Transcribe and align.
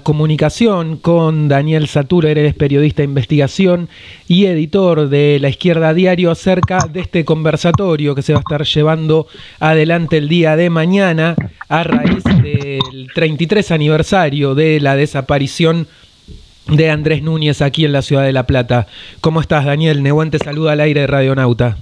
comunicación 0.00 0.96
con 0.96 1.48
Daniel 1.48 1.88
Satur, 1.88 2.26
eres 2.26 2.54
periodista 2.54 3.02
de 3.02 3.08
investigación 3.08 3.88
y 4.28 4.46
editor 4.46 5.08
de 5.08 5.38
La 5.40 5.48
Izquierda 5.48 5.94
Diario 5.94 6.30
acerca 6.30 6.78
de 6.92 7.00
este 7.00 7.24
conversatorio 7.24 8.14
que 8.14 8.22
se 8.22 8.32
va 8.32 8.38
a 8.38 8.40
estar 8.40 8.64
llevando 8.64 9.26
adelante 9.60 10.18
el 10.18 10.28
día 10.28 10.56
de 10.56 10.70
mañana 10.70 11.36
a 11.68 11.84
raíz 11.84 12.24
del 12.24 13.08
33 13.14 13.70
aniversario 13.70 14.54
de 14.54 14.80
la 14.80 14.96
desaparición 14.96 15.86
de 16.68 16.90
Andrés 16.90 17.22
Núñez 17.22 17.62
aquí 17.62 17.84
en 17.84 17.92
la 17.92 18.02
ciudad 18.02 18.24
de 18.24 18.32
La 18.32 18.46
Plata. 18.46 18.86
¿Cómo 19.20 19.40
estás, 19.40 19.64
Daniel? 19.64 20.02
Nehuen 20.02 20.30
te 20.30 20.38
saluda 20.38 20.72
al 20.72 20.80
aire 20.80 21.02
de 21.02 21.06
Radionauta. 21.06 21.76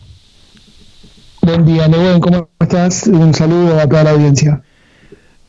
Buen 1.42 1.64
día, 1.64 1.88
Nehuen, 1.88 2.20
¿cómo 2.20 2.48
estás? 2.60 3.06
Un 3.06 3.34
saludo 3.34 3.78
a 3.80 3.88
toda 3.88 4.04
la 4.04 4.10
audiencia. 4.10 4.62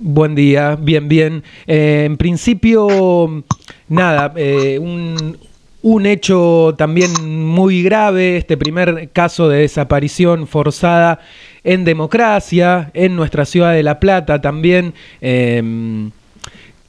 Buen 0.04 0.34
día, 0.34 0.78
bien, 0.82 1.08
bien. 1.08 1.44
Eh, 1.68 2.06
en 2.08 2.18
principio, 2.18 3.44
nada, 3.88 4.34
eh, 4.36 4.80
un, 4.80 5.38
un, 5.84 6.06
hecho 6.08 6.74
también 6.76 7.12
muy 7.24 7.84
grave, 7.84 8.38
este 8.38 8.58
primer 8.58 9.12
caso 9.14 9.48
de 9.48 9.60
desaparición 9.60 10.48
forzada 10.48 11.20
en 11.64 11.86
democracia, 11.86 12.90
en 12.96 13.16
nuestra 13.16 13.46
ciudad 13.46 13.74
de 13.74 13.84
La 13.84 14.00
Plata 14.00 14.42
también. 14.42 14.96
Eh, 15.22 16.10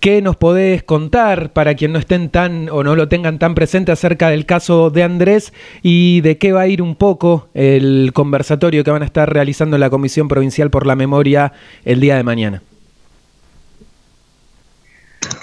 ¿Qué 0.01 0.23
nos 0.23 0.37
podés 0.37 0.83
contar 0.83 1.53
para 1.53 1.75
quien 1.75 1.93
no 1.93 1.99
estén 1.99 2.31
tan 2.31 2.71
o 2.71 2.83
no 2.83 2.97
lo 2.97 3.09
tengan 3.09 3.39
tan 3.39 3.55
presente 3.55 3.93
acerca 3.93 4.31
del 4.31 4.47
caso 4.47 4.89
de 4.89 5.03
Andrés 5.03 5.53
y 5.83 6.23
de 6.23 6.39
qué 6.39 6.53
va 6.53 6.63
a 6.63 6.67
ir 6.67 6.81
un 6.81 6.97
poco 6.97 7.49
el 7.53 8.13
conversatorio 8.15 8.85
que 8.85 8.91
van 8.91 9.03
a 9.03 9.05
estar 9.05 9.31
realizando 9.31 9.77
en 9.77 9.81
la 9.81 9.91
Comisión 9.91 10.29
Provincial 10.29 10.71
por 10.71 10.87
la 10.87 10.97
Memoria 10.97 11.53
el 11.85 12.01
día 12.01 12.17
de 12.17 12.23
mañana? 12.23 12.63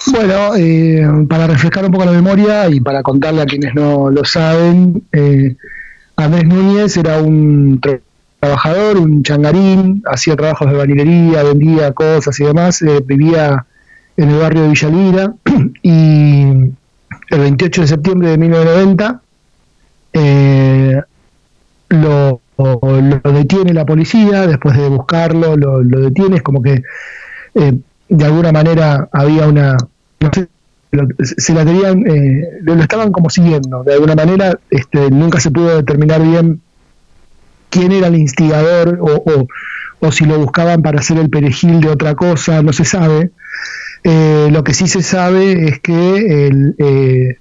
Bueno, 0.06 0.56
eh, 0.56 1.06
para 1.28 1.46
refrescar 1.46 1.84
un 1.84 1.92
poco 1.92 2.04
la 2.04 2.12
memoria 2.12 2.68
y 2.68 2.80
para 2.80 3.02
contarle 3.02 3.42
a 3.42 3.46
quienes 3.46 3.74
no 3.74 4.10
lo 4.10 4.24
saben, 4.24 5.02
eh, 5.12 5.56
Andrés 6.16 6.46
Núñez 6.46 6.96
era 6.96 7.18
un 7.18 7.80
trabajador, 8.40 8.96
un 8.96 9.22
changarín, 9.22 10.02
hacía 10.06 10.36
trabajos 10.36 10.70
de 10.70 10.76
banilería, 10.76 11.42
vendía 11.42 11.92
cosas 11.92 12.38
y 12.40 12.44
demás, 12.44 12.80
eh, 12.82 13.00
vivía 13.04 13.66
en 14.16 14.30
el 14.30 14.38
barrio 14.38 14.62
de 14.62 14.68
Villalira 14.68 15.34
y 15.82 16.42
el 17.30 17.40
28 17.40 17.82
de 17.82 17.86
septiembre 17.86 18.28
de 18.30 18.38
1990 18.38 19.20
eh, 20.12 21.00
lo, 21.90 22.40
lo, 22.56 23.32
detiene 23.32 23.74
la 23.74 23.84
policía, 23.84 24.46
después 24.46 24.76
de 24.76 24.88
buscarlo 24.88 25.56
lo, 25.56 25.82
lo 25.82 26.00
detiene, 26.00 26.36
es 26.36 26.42
como 26.42 26.62
que 26.62 26.82
eh, 27.54 27.78
de 28.10 28.24
alguna 28.24 28.52
manera 28.52 29.08
había 29.12 29.46
una... 29.46 29.76
No 30.20 30.30
sé, 30.34 30.48
se 31.22 31.54
la 31.54 31.64
tenían, 31.64 32.04
eh, 32.06 32.58
lo, 32.62 32.74
estaban 32.74 33.12
como 33.12 33.30
siguiendo, 33.30 33.84
de 33.84 33.94
alguna 33.94 34.16
manera 34.16 34.58
este, 34.70 35.08
nunca 35.10 35.38
se 35.38 35.50
pudo 35.50 35.76
determinar 35.76 36.20
bien 36.20 36.60
quién 37.70 37.92
era 37.92 38.08
el 38.08 38.16
instigador 38.16 38.98
o, 39.00 39.46
o, 40.00 40.12
si 40.12 40.24
lo 40.24 40.38
buscaban 40.38 40.82
para 40.82 40.98
hacer 40.98 41.18
el 41.18 41.30
perejil 41.30 41.80
de 41.80 41.88
otra 41.88 42.16
cosa, 42.16 42.62
no 42.62 42.72
se 42.72 42.84
sabe. 42.84 43.30
Eh, 44.02 44.48
lo 44.50 44.64
que 44.64 44.74
sí 44.74 44.88
se 44.88 45.02
sabe 45.02 45.68
es 45.68 45.78
que 45.80 46.48
el, 46.48 46.74
eh, 46.78 47.38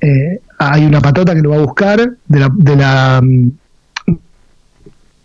eh, 0.00 0.40
hay 0.58 0.84
una 0.84 1.00
patota 1.00 1.34
que 1.34 1.42
lo 1.42 1.50
va 1.50 1.56
a 1.56 1.60
buscar 1.60 2.14
de 2.26 2.40
la, 2.40 2.50
de 2.52 2.76
la, 2.76 3.20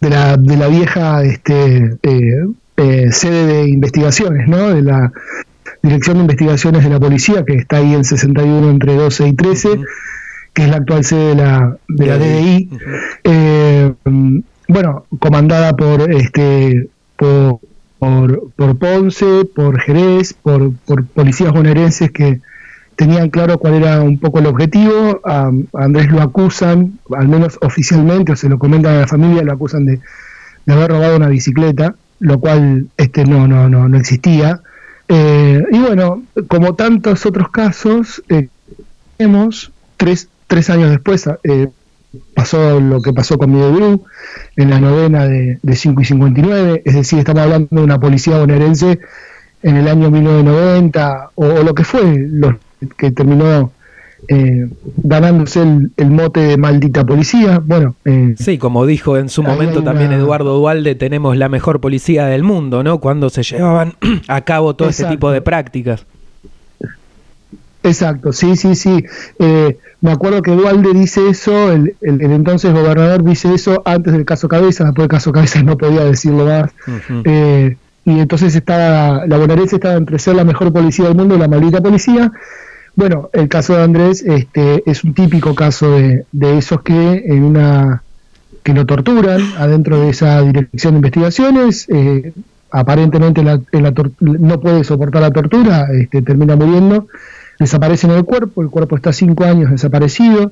de 0.01 0.09
la, 0.09 0.37
de 0.37 0.57
la 0.57 0.67
vieja 0.67 1.23
este, 1.23 1.97
sede 2.75 3.45
de 3.45 3.69
investigaciones, 3.69 4.47
¿no? 4.47 4.73
de 4.73 4.81
la 4.81 5.11
Dirección 5.81 6.17
de 6.17 6.21
Investigaciones 6.21 6.83
de 6.83 6.89
la 6.89 6.99
Policía, 6.99 7.43
que 7.45 7.55
está 7.55 7.77
ahí 7.77 7.93
en 7.93 8.05
61 8.05 8.69
entre 8.69 8.95
12 8.95 9.27
y 9.27 9.33
13, 9.33 9.69
que 10.53 10.63
es 10.63 10.69
la 10.69 10.77
actual 10.77 11.03
sede 11.03 11.29
de 11.29 11.35
la, 11.35 11.77
de 11.87 12.05
la 12.05 12.17
DDI. 12.17 12.69
bueno, 14.69 15.05
comandada 15.19 15.75
por 15.75 16.09
este 16.09 16.87
por 17.17 17.59
por, 18.03 18.51
por 18.57 18.77
Ponce, 18.77 19.45
por 19.55 19.79
Jerez, 19.79 20.33
por, 20.33 20.73
por 20.85 21.05
policías 21.05 21.53
bonaerenses 21.53 22.11
que 22.11 22.41
tenían 22.97 23.29
claro 23.29 23.57
cuál 23.57 23.75
era 23.75 24.01
un 24.01 24.19
poco 24.19 24.39
el 24.39 24.47
objetivo. 24.47 25.21
A, 25.23 25.49
Andrés 25.73 26.11
lo 26.11 26.21
acusan, 26.21 26.99
al 27.15 27.29
menos 27.29 27.57
oficialmente, 27.61 28.33
o 28.33 28.35
se 28.35 28.49
lo 28.49 28.59
comentan 28.59 28.95
a 28.95 28.99
la 29.01 29.07
familia, 29.07 29.43
lo 29.43 29.53
acusan 29.53 29.85
de, 29.85 30.01
haber 30.67 30.91
robado 30.91 31.15
una 31.15 31.29
bicicleta, 31.29 31.95
lo 32.23 32.39
cual 32.39 32.87
este 32.95 33.25
no, 33.25 33.49
no, 33.49 33.67
no, 33.67 33.89
no 33.89 33.97
existía. 33.97 34.61
Eh, 35.09 35.61
y 35.71 35.77
bueno, 35.79 36.23
como 36.47 36.73
tantos 36.73 37.25
otros 37.25 37.49
casos, 37.49 38.23
eh, 38.29 38.47
tenemos 39.17 39.73
tres, 39.97 40.29
tres 40.47 40.69
años 40.69 40.89
después, 40.89 41.29
eh, 41.43 41.67
pasó 42.33 42.79
lo 42.79 43.01
que 43.01 43.11
pasó 43.11 43.37
con 43.37 43.51
Miguel 43.51 43.73
Bru 43.73 44.05
en 44.55 44.69
la 44.69 44.79
novena 44.79 45.25
de, 45.25 45.59
de 45.61 45.75
5 45.75 46.01
y 46.01 46.05
59, 46.05 46.81
es 46.85 46.95
decir, 46.95 47.19
estamos 47.19 47.41
hablando 47.41 47.67
de 47.69 47.83
una 47.83 47.99
policía 47.99 48.39
bonaerense 48.39 48.99
en 49.61 49.75
el 49.75 49.89
año 49.89 50.09
1990 50.09 51.31
o, 51.35 51.45
o 51.45 51.63
lo 51.63 51.75
que 51.75 51.83
fue, 51.83 52.25
lo 52.29 52.57
que 52.95 53.11
terminó 53.11 53.73
eh, 54.27 54.69
ganándose 54.97 55.61
el, 55.61 56.11
mote 56.11 56.39
de 56.41 56.57
maldita 56.57 57.05
policía. 57.05 57.61
Bueno, 57.63 57.95
eh, 58.05 58.35
sí, 58.37 58.57
como 58.57 58.85
dijo 58.85 59.17
en 59.17 59.29
su 59.29 59.43
momento 59.43 59.83
también 59.83 60.11
Eduardo 60.11 60.57
Dualde, 60.57 60.95
tenemos 60.95 61.37
la 61.37 61.49
mejor 61.49 61.81
policía 61.81 62.25
del 62.25 62.43
mundo, 62.43 62.83
¿no? 62.83 62.99
Cuando 62.99 63.29
se 63.29 63.43
llevaban 63.43 63.93
a 64.27 64.41
cabo 64.41 64.75
todo 64.75 64.89
ese 64.89 65.05
tipo 65.05 65.31
de 65.31 65.41
prácticas. 65.41 66.05
Exacto, 67.83 68.31
sí, 68.31 68.55
sí, 68.55 68.75
sí. 68.75 69.03
Eh, 69.39 69.77
me 69.99 70.11
acuerdo 70.11 70.41
que 70.41 70.51
Dualde 70.51 70.93
dice 70.93 71.29
eso, 71.29 71.71
el, 71.71 71.95
el, 72.01 72.21
entonces 72.21 72.73
gobernador 72.73 73.23
dice 73.23 73.53
eso 73.53 73.81
antes 73.85 74.13
del 74.13 74.23
caso 74.23 74.47
Cabeza, 74.47 74.85
después 74.85 75.03
del 75.03 75.09
caso 75.09 75.31
Cabeza 75.33 75.61
no 75.63 75.77
podía 75.77 76.05
decirlo 76.05 76.45
más. 76.45 76.71
eh, 77.25 77.75
y 78.05 78.19
entonces 78.19 78.55
estaba, 78.55 79.25
la 79.27 79.37
bonaerense 79.37 79.77
estaba 79.77 79.95
entre 79.95 80.19
ser 80.19 80.35
la 80.35 80.43
mejor 80.43 80.73
policía 80.73 81.05
del 81.05 81.15
mundo 81.15 81.35
y 81.35 81.39
la 81.39 81.47
maldita 81.47 81.81
policía. 81.81 82.31
Bueno, 82.95 83.29
el 83.33 83.49
caso 83.49 83.75
de 83.75 83.83
Andrés 83.83 84.21
este, 84.21 84.83
es 84.89 85.03
un 85.03 85.13
típico 85.13 85.55
caso 85.55 85.91
de, 85.91 86.25
de 86.31 86.57
esos 86.57 86.81
que 86.81 87.23
en 87.25 87.43
una 87.43 88.03
que 88.63 88.73
lo 88.73 88.85
torturan 88.85 89.41
adentro 89.57 89.99
de 89.99 90.09
esa 90.09 90.41
dirección 90.41 90.93
de 90.93 90.97
investigaciones. 90.99 91.87
Eh, 91.89 92.33
aparentemente 92.71 93.43
la, 93.43 93.59
la 93.71 93.93
no 94.19 94.59
puede 94.59 94.83
soportar 94.83 95.21
la 95.21 95.31
tortura, 95.31 95.87
este, 95.91 96.21
termina 96.21 96.55
muriendo 96.55 97.07
desaparece 97.59 98.07
en 98.07 98.13
el 98.13 98.23
cuerpo, 98.23 98.61
el 98.61 98.69
cuerpo 98.69 98.95
está 98.95 99.13
cinco 99.13 99.43
años 99.45 99.71
desaparecido. 99.71 100.51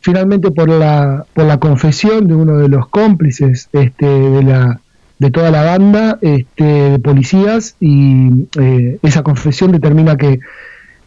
Finalmente, 0.00 0.50
por 0.50 0.68
la, 0.68 1.26
por 1.34 1.44
la 1.44 1.58
confesión 1.58 2.26
de 2.26 2.34
uno 2.34 2.56
de 2.56 2.68
los 2.68 2.88
cómplices 2.88 3.68
este, 3.72 4.06
de, 4.06 4.42
la, 4.42 4.80
de 5.18 5.30
toda 5.30 5.50
la 5.50 5.62
banda 5.62 6.18
este, 6.22 6.64
de 6.64 6.98
policías, 6.98 7.76
y 7.80 8.48
eh, 8.58 8.98
esa 9.02 9.22
confesión 9.22 9.72
determina 9.72 10.16
que, 10.16 10.40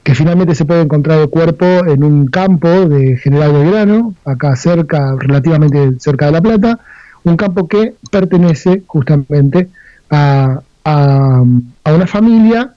que 0.03 0.15
finalmente 0.15 0.53
se 0.53 0.65
puede 0.65 0.81
encontrar 0.81 1.19
el 1.21 1.29
cuerpo 1.29 1.65
en 1.65 2.03
un 2.03 2.27
campo 2.27 2.67
de 2.67 3.17
General 3.17 3.53
Belgrano, 3.53 4.13
acá 4.25 4.55
cerca, 4.55 5.15
relativamente 5.17 5.93
cerca 5.99 6.25
de 6.25 6.31
La 6.33 6.41
Plata, 6.41 6.79
un 7.23 7.37
campo 7.37 7.67
que 7.67 7.95
pertenece 8.11 8.83
justamente 8.85 9.69
a, 10.09 10.59
a, 10.83 11.43
a 11.85 11.93
una 11.93 12.07
familia 12.07 12.73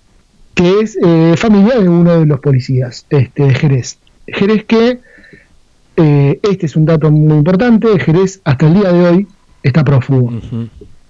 que 0.54 0.80
es 0.80 0.96
eh, 1.04 1.34
familia 1.36 1.80
de 1.80 1.88
uno 1.88 2.20
de 2.20 2.26
los 2.26 2.40
policías 2.40 3.04
este, 3.10 3.42
de 3.42 3.54
Jerez. 3.54 3.98
Jerez 4.28 4.64
que, 4.64 5.00
eh, 5.96 6.40
este 6.42 6.66
es 6.66 6.76
un 6.76 6.84
dato 6.86 7.10
muy 7.10 7.36
importante, 7.38 7.98
Jerez 7.98 8.40
hasta 8.44 8.66
el 8.68 8.74
día 8.74 8.92
de 8.92 9.08
hoy 9.08 9.26
está 9.62 9.82
prófugo. 9.82 10.32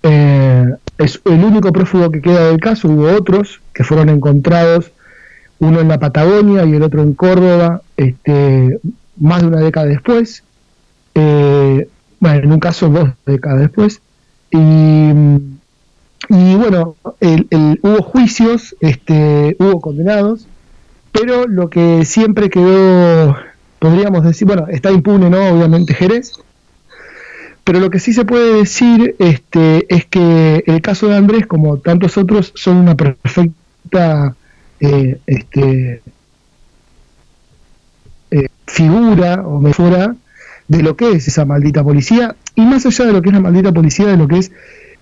eh, 0.03 0.75
es 0.99 1.21
el 1.26 1.44
único 1.44 1.71
prófugo 1.72 2.10
que 2.10 2.22
queda 2.22 2.49
del 2.49 2.59
caso, 2.59 2.88
hubo 2.88 3.12
otros 3.12 3.60
que 3.75 3.84
fueron 3.84 4.09
encontrados, 4.09 4.93
uno 5.59 5.81
en 5.81 5.89
la 5.89 5.99
Patagonia 5.99 6.65
y 6.65 6.75
el 6.75 6.82
otro 6.82 7.03
en 7.03 7.14
Córdoba, 7.14 7.82
este, 7.97 8.79
más 9.19 9.43
de 9.43 9.49
una 9.49 9.61
década 9.61 9.87
después, 9.87 10.43
eh, 11.14 11.88
bueno, 12.20 12.38
en 12.43 12.53
un 12.53 12.61
caso 12.61 12.88
dos 12.88 13.11
décadas 13.25 13.61
después, 13.61 14.00
y 14.50 15.12
y 16.29 16.55
bueno, 16.56 16.97
el, 17.20 17.47
el, 17.50 17.79
hubo 17.82 18.03
juicios, 18.03 18.75
este, 18.81 19.56
hubo 19.58 19.81
condenados, 19.81 20.47
pero 21.12 21.47
lo 21.47 21.70
que 21.70 22.05
siempre 22.05 22.50
quedó, 22.50 23.37
podríamos 23.79 24.25
decir, 24.25 24.47
bueno, 24.47 24.67
está 24.69 24.91
impune, 24.91 25.31
¿no? 25.31 25.50
Obviamente 25.50 25.94
Jerez, 25.94 26.32
pero 27.62 27.81
lo 27.81 27.91
que 27.91 28.00
sí 28.00 28.12
se 28.12 28.25
puede 28.25 28.55
decir 28.55 29.14
este, 29.19 29.87
es 29.94 30.05
que 30.06 30.64
el 30.67 30.81
caso 30.82 31.09
de 31.09 31.17
Andrés, 31.17 31.47
como 31.47 31.79
tantos 31.79 32.17
otros, 32.17 32.52
son 32.56 32.76
una 32.76 32.97
perfecta 32.97 34.35
eh, 34.81 35.19
este, 35.26 36.02
eh, 38.31 38.49
figura 38.67 39.43
o 39.46 39.61
mejora 39.61 40.17
de 40.69 40.82
lo 40.82 40.96
que 40.96 41.12
es 41.12 41.28
esa 41.28 41.44
maldita 41.44 41.84
policía, 41.84 42.37
y 42.55 42.62
más 42.62 42.87
allá 42.87 43.05
de 43.05 43.12
lo 43.12 43.23
que 43.23 43.28
es 43.28 43.34
la 43.34 43.40
maldita 43.40 43.73
policía, 43.73 44.06
de 44.06 44.17
lo 44.17 44.26
que 44.26 44.38
es 44.38 44.52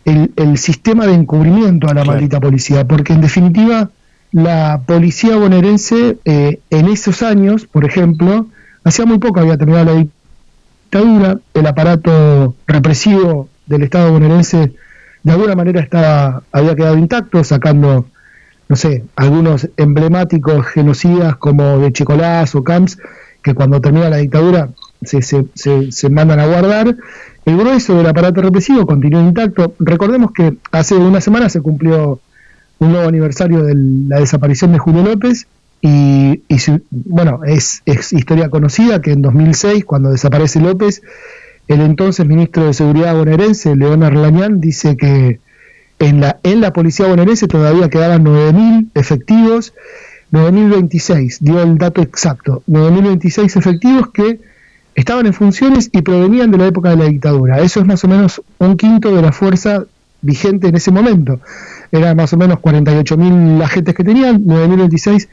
el, 0.05 0.32
el 0.37 0.59
sistema 0.59 1.06
de 1.06 1.15
encubrimiento 1.15 1.87
a 1.87 1.94
la 1.94 2.03
claro. 2.03 2.12
maldita 2.12 2.41
policía, 2.41 2.87
porque 2.87 3.15
en 3.15 3.21
definitiva 3.23 3.91
la 4.32 4.82
policía 4.85 5.37
bonaerense 5.37 6.19
eh, 6.25 6.59
en 6.71 6.88
esos 6.88 7.23
años, 7.23 7.67
por 7.67 7.85
ejemplo, 7.85 8.47
hacía 8.82 9.06
muy 9.06 9.19
poco 9.19 9.41
había 9.41 9.56
terminado 9.56 9.94
la 9.94 9.94
dictadura, 9.94 11.38
el 11.55 11.67
aparato 11.67 12.55
represivo 12.67 13.49
del 13.67 13.85
Estado 13.85 14.12
bonaerense 14.12 14.73
de 15.25 15.32
alguna 15.32 15.55
manera 15.56 15.81
estaba 15.81 16.43
había 16.53 16.76
quedado 16.76 16.99
intacto, 16.99 17.43
sacando, 17.43 18.06
no 18.69 18.76
sé, 18.76 19.05
algunos 19.16 19.69
emblemáticos 19.76 20.66
genocidas 20.66 21.37
como 21.37 21.78
de 21.78 21.93
Checolás 21.93 22.55
o 22.55 22.64
Camps, 22.64 22.99
que 23.43 23.55
cuando 23.55 23.81
termina 23.81 24.08
la 24.08 24.16
dictadura 24.16 24.70
se, 25.02 25.22
se, 25.22 25.44
se, 25.55 26.08
mandan 26.08 26.40
a 26.40 26.46
guardar. 26.46 26.96
El 27.44 27.58
grueso 27.58 27.96
del 27.96 28.06
aparato 28.06 28.40
represivo 28.40 28.87
continúa 28.87 29.20
intacto. 29.20 29.75
Recordemos 29.78 30.32
que 30.32 30.55
hace 30.72 30.94
una 30.94 31.20
semana 31.20 31.50
se 31.50 31.61
cumplió 31.61 32.20
un 32.78 32.93
nuevo 32.93 33.06
aniversario 33.06 33.62
de 33.62 33.75
la 34.08 34.20
desaparición 34.20 34.72
de 34.72 34.78
Julio 34.78 35.02
López 35.02 35.46
y, 35.82 36.43
bueno, 36.90 37.40
es, 37.44 37.82
es, 37.84 38.14
historia 38.14 38.49
conocida 38.49 39.02
que 39.02 39.12
en 39.12 39.20
2006, 39.20 39.84
cuando 39.84 40.11
desaparece 40.11 40.58
López, 40.58 41.02
el 41.69 41.82
entonces 41.82 42.26
ministro 42.26 42.64
de 42.64 42.72
Seguridad 42.72 43.14
bonaerense, 43.14 43.76
León 43.76 44.02
Arlañán, 44.02 44.61
dice 44.61 44.96
que 44.96 45.40
en 46.06 46.61
la, 46.61 46.73
policía 46.73 47.06
bonaerense 47.06 47.49
todavía 47.49 47.89
quedaban 47.89 48.25
9.000 48.25 48.89
efectivos, 48.95 49.73
9.026, 50.33 51.39
dio 51.41 51.62
el 51.62 51.79
dato 51.79 52.03
exacto, 52.03 52.62
9.026 52.69 53.56
efectivos 53.56 54.09
que 54.12 54.41
estaban 54.95 55.27
en 55.27 55.33
funciones 55.33 55.91
y 55.93 56.03
provenían 56.03 56.51
de 56.51 56.59
la 56.59 56.67
época 56.67 56.91
de 56.91 56.97
la 56.97 57.05
dictadura. 57.05 57.61
Eso 57.61 57.81
es 57.81 57.87
más 57.87 58.05
o 58.05 58.09
menos 58.09 58.43
un 58.59 58.77
quinto 58.77 59.15
de 59.15 59.23
la 59.23 59.33
fuerza 59.33 59.85
vigente 60.21 60.69
en 60.69 60.77
ese 60.77 60.91
momento. 60.91 61.41
Eran 61.91 62.17
más 62.17 62.33
o 62.33 62.37
menos 62.37 62.59
48.000 62.59 63.62
agentes 63.62 63.95
que 63.95 64.05
tenían, 64.05 64.45
9.026 64.45 65.29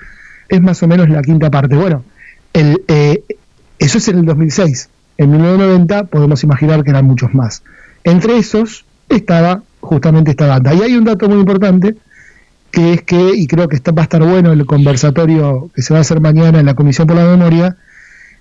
es 0.49 0.61
más 0.61 0.81
o 0.83 0.87
menos 0.87 1.09
la 1.09 1.21
quinta 1.21 1.49
parte. 1.49 1.75
Bueno, 1.75 2.03
eh, 2.53 3.23
eso 3.79 3.97
es 3.97 4.07
en 4.07 4.19
el 4.19 4.25
2006. 4.25 4.89
En 5.17 5.31
1990 5.31 6.05
podemos 6.05 6.43
imaginar 6.43 6.83
que 6.83 6.89
eran 6.89 7.05
muchos 7.05 7.33
más. 7.33 7.63
Entre 8.03 8.37
esos 8.37 8.85
estaba 9.09 9.63
justamente 9.81 10.31
esta 10.31 10.47
banda. 10.47 10.73
Y 10.73 10.81
hay 10.81 10.95
un 10.95 11.03
dato 11.03 11.27
muy 11.27 11.39
importante, 11.39 11.95
que 12.71 12.93
es 12.93 13.01
que, 13.01 13.31
y 13.35 13.47
creo 13.47 13.67
que 13.67 13.75
está, 13.75 13.91
va 13.91 14.03
a 14.03 14.03
estar 14.03 14.23
bueno 14.23 14.51
el 14.51 14.65
conversatorio 14.65 15.69
que 15.75 15.81
se 15.81 15.93
va 15.93 15.99
a 15.99 16.01
hacer 16.01 16.21
mañana 16.21 16.59
en 16.59 16.65
la 16.65 16.73
Comisión 16.73 17.07
por 17.07 17.17
la 17.17 17.25
Memoria, 17.25 17.75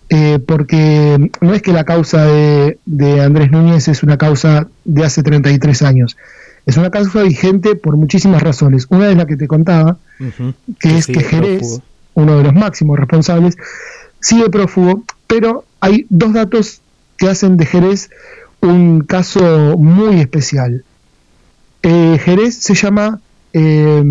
eh, 0.08 0.38
porque 0.44 1.30
no 1.40 1.54
es 1.54 1.62
que 1.62 1.72
la 1.72 1.84
causa 1.84 2.26
de, 2.26 2.78
de, 2.84 3.20
Andrés 3.20 3.50
Núñez 3.50 3.88
es 3.88 4.02
una 4.02 4.18
causa 4.18 4.68
de 4.84 5.04
hace 5.04 5.22
33 5.22 5.82
años, 5.82 6.16
es 6.66 6.76
una 6.76 6.90
causa 6.90 7.22
vigente 7.22 7.74
por 7.74 7.96
muchísimas 7.96 8.42
razones. 8.42 8.86
Una 8.90 9.10
es 9.10 9.16
la 9.16 9.26
que 9.26 9.36
te 9.36 9.48
contaba, 9.48 9.98
que 10.78 10.98
es 10.98 11.06
que 11.06 11.20
Jerez, 11.20 11.80
uno 12.14 12.36
de 12.38 12.44
los 12.44 12.54
máximos 12.54 12.98
responsables, 12.98 13.56
sigue 14.20 14.50
prófugo, 14.50 15.04
pero 15.26 15.64
hay 15.80 16.06
dos 16.10 16.32
datos 16.32 16.82
que 17.16 17.28
hacen 17.28 17.56
de 17.56 17.66
Jerez 17.66 18.10
un 18.60 19.02
caso 19.02 19.76
muy 19.78 20.20
especial. 20.20 20.84
Eh, 21.82 22.18
Jerez 22.22 22.56
se 22.56 22.74
llama, 22.74 23.20
eh, 23.52 24.02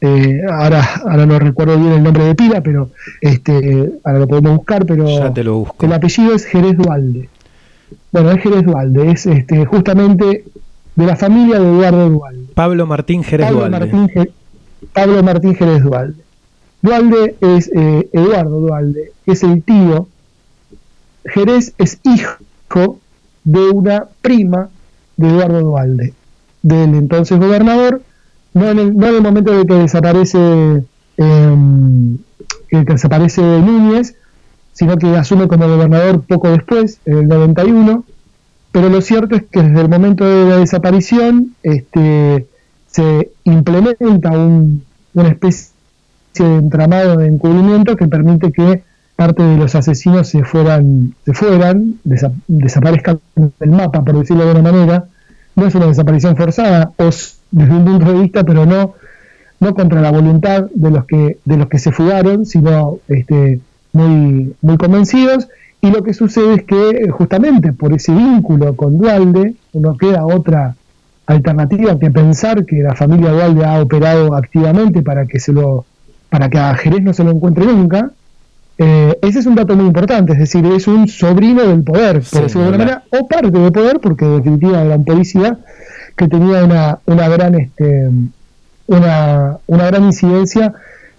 eh, 0.00 0.40
ahora, 0.50 1.02
ahora 1.04 1.26
no 1.26 1.38
recuerdo 1.38 1.78
bien 1.78 1.92
el 1.92 2.02
nombre 2.02 2.24
de 2.24 2.34
pila, 2.34 2.60
pero 2.62 2.90
este, 3.20 3.92
ahora 4.04 4.18
lo 4.20 4.28
podemos 4.28 4.56
buscar, 4.56 4.86
pero 4.86 5.06
el 5.06 5.92
apellido 5.92 6.34
es 6.34 6.44
Jerez 6.44 6.76
Dualde. 6.76 7.28
Bueno, 8.10 8.30
es 8.32 8.42
Jerez 8.42 8.64
Dualde, 8.64 9.10
es 9.12 9.26
este, 9.26 9.64
justamente 9.64 10.44
de 10.94 11.06
la 11.06 11.16
familia 11.16 11.58
de 11.58 11.66
Eduardo 11.66 12.10
Dualde. 12.10 12.46
Pablo 12.54 12.86
Martín 12.86 13.22
Jerez 13.22 13.50
Dualde. 13.50 14.30
Pablo 14.92 15.22
Martín 15.22 15.54
Jerez 15.54 15.82
Dualde. 15.82 16.22
Dualde 16.82 17.36
es 17.40 17.70
eh, 17.74 18.08
Eduardo 18.12 18.60
Dualde, 18.60 19.12
es 19.26 19.42
el 19.44 19.62
tío. 19.62 20.08
Jerez 21.24 21.72
es 21.78 22.00
hijo 22.02 22.98
de 23.44 23.70
una 23.70 24.06
prima 24.20 24.68
de 25.16 25.28
Eduardo 25.28 25.60
Dualde, 25.60 26.12
del 26.62 26.94
entonces 26.94 27.38
gobernador, 27.38 28.02
no 28.54 28.70
en 28.70 28.78
el, 28.78 28.96
no 28.96 29.08
en 29.08 29.14
el 29.16 29.22
momento 29.22 29.56
de 29.56 29.66
que 29.66 29.74
desaparece 29.74 30.84
eh, 31.16 31.56
que 32.68 32.84
desaparece 32.84 33.42
Núñez, 33.42 34.14
sino 34.72 34.96
que 34.96 35.16
asume 35.16 35.48
como 35.48 35.68
gobernador 35.68 36.22
poco 36.22 36.50
después, 36.50 37.00
en 37.04 37.18
el 37.18 37.28
91, 37.28 38.04
pero 38.72 38.88
lo 38.88 39.00
cierto 39.02 39.36
es 39.36 39.42
que 39.50 39.62
desde 39.62 39.82
el 39.82 39.88
momento 39.88 40.24
de 40.24 40.48
la 40.48 40.56
desaparición 40.56 41.54
este, 41.62 42.46
se 42.86 43.30
implementa 43.44 44.30
un, 44.30 44.82
una 45.12 45.28
especie 45.28 45.72
de 46.38 46.56
entramado 46.56 47.18
de 47.18 47.26
encubrimiento 47.26 47.96
que 47.96 48.08
permite 48.08 48.50
que 48.50 48.82
parte 49.14 49.42
de 49.42 49.58
los 49.58 49.74
asesinos 49.74 50.28
se 50.28 50.42
fueran, 50.42 51.14
se 51.26 51.34
fueran, 51.34 52.00
desaparezcan 52.48 53.20
del 53.36 53.70
mapa, 53.70 54.02
por 54.02 54.18
decirlo 54.18 54.46
de 54.46 54.52
una 54.52 54.62
manera. 54.62 55.04
No 55.56 55.66
es 55.66 55.74
una 55.74 55.86
desaparición 55.86 56.36
forzada, 56.36 56.92
o 56.96 57.10
desde 57.50 57.74
un 57.74 57.84
punto 57.84 58.12
de 58.12 58.20
vista, 58.20 58.44
pero 58.44 58.64
no, 58.66 58.94
no 59.60 59.74
contra 59.74 60.00
la 60.00 60.10
voluntad 60.10 60.66
de 60.74 60.90
los 60.90 61.04
que, 61.04 61.38
de 61.44 61.56
los 61.56 61.68
que 61.68 61.78
se 61.78 61.92
fugaron, 61.92 62.46
sino 62.46 62.98
este, 63.08 63.60
muy, 63.92 64.54
muy 64.62 64.76
convencidos. 64.76 65.48
Y 65.80 65.90
lo 65.90 66.02
que 66.02 66.14
sucede 66.14 66.54
es 66.54 66.62
que 66.62 67.10
justamente 67.10 67.72
por 67.72 67.92
ese 67.92 68.12
vínculo 68.12 68.76
con 68.76 68.98
Dualde, 68.98 69.54
uno 69.72 69.96
queda 69.96 70.24
otra 70.24 70.76
alternativa 71.26 71.98
que 71.98 72.10
pensar 72.10 72.64
que 72.64 72.82
la 72.82 72.94
familia 72.94 73.32
Dualde 73.32 73.64
ha 73.64 73.80
operado 73.80 74.34
activamente 74.34 75.02
para 75.02 75.26
que 75.26 75.40
se 75.40 75.52
lo 75.52 75.84
para 76.28 76.48
que 76.48 76.58
a 76.58 76.74
Jerez 76.74 77.02
no 77.02 77.12
se 77.12 77.24
lo 77.24 77.30
encuentre 77.30 77.66
nunca, 77.66 78.10
eh, 78.78 79.18
ese 79.22 79.40
es 79.40 79.46
un 79.46 79.54
dato 79.54 79.76
muy 79.76 79.86
importante, 79.86 80.32
es 80.32 80.38
decir, 80.38 80.64
es 80.66 80.86
un 80.86 81.06
sobrino 81.06 81.62
del 81.62 81.82
poder, 81.82 82.22
por 82.22 82.42
decirlo 82.42 82.62
de 82.62 82.66
alguna 82.68 82.78
manera, 82.78 83.02
o 83.10 83.28
parte 83.28 83.50
del 83.50 83.72
poder, 83.72 84.00
porque 84.00 84.24
en 84.24 84.36
definitiva 84.38 84.82
era 84.82 84.96
un 84.96 85.04
policía 85.04 85.58
que 86.16 86.28
tenía 86.28 86.64
una, 86.64 86.98
una 87.06 87.28
gran 87.28 87.54
este, 87.54 88.10
una, 88.86 89.58
una 89.66 89.86
gran 89.86 90.04
incidencia 90.04 90.72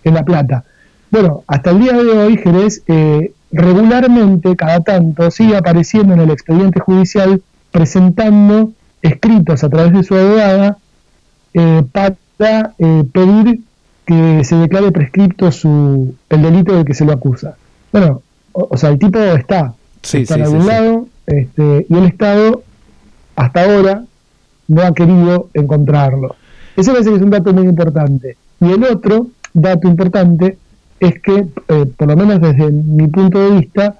en 0.03 0.13
La 0.13 0.25
Plata. 0.25 0.63
Bueno, 1.11 1.43
hasta 1.47 1.71
el 1.71 1.79
día 1.79 1.93
de 1.93 2.11
hoy 2.11 2.37
Jerez 2.37 2.81
eh, 2.87 3.33
regularmente, 3.51 4.55
cada 4.55 4.79
tanto, 4.79 5.29
sigue 5.29 5.55
apareciendo 5.55 6.13
en 6.13 6.21
el 6.21 6.31
expediente 6.31 6.79
judicial 6.79 7.41
presentando 7.71 8.71
escritos 9.01 9.63
a 9.63 9.69
través 9.69 9.93
de 9.93 10.03
su 10.03 10.15
abogada 10.15 10.77
eh, 11.53 11.83
para 11.91 12.15
pedir 12.77 13.61
que 14.05 14.43
se 14.43 14.55
declare 14.55 14.91
prescripto 14.91 15.51
su, 15.51 16.15
el 16.29 16.41
delito 16.41 16.75
de 16.75 16.85
que 16.85 16.93
se 16.93 17.05
lo 17.05 17.13
acusa. 17.13 17.55
Bueno, 17.91 18.21
o, 18.51 18.77
sea, 18.77 18.89
el 18.89 18.99
tipo 18.99 19.19
está, 19.19 19.73
está 20.01 20.35
en 20.35 20.41
algún 20.43 20.67
lado, 20.67 21.07
este, 21.25 21.85
y 21.89 21.95
el 21.95 22.05
Estado 22.05 22.63
hasta 23.35 23.63
ahora 23.63 24.03
no 24.67 24.81
ha 24.81 24.93
querido 24.93 25.49
encontrarlo. 25.53 26.35
Ese 26.75 26.91
parece 26.91 27.09
que 27.09 27.15
es 27.17 27.21
un 27.21 27.29
dato 27.29 27.53
muy 27.53 27.63
importante. 27.65 28.37
Y 28.59 28.71
el 28.71 28.83
otro 28.83 29.27
dato 29.53 29.87
importante 29.87 30.57
es 30.99 31.19
que, 31.19 31.47
eh, 31.67 31.85
por 31.97 32.07
lo 32.07 32.15
menos 32.15 32.41
desde 32.41 32.71
mi 32.71 33.07
punto 33.07 33.39
de 33.39 33.59
vista, 33.59 33.95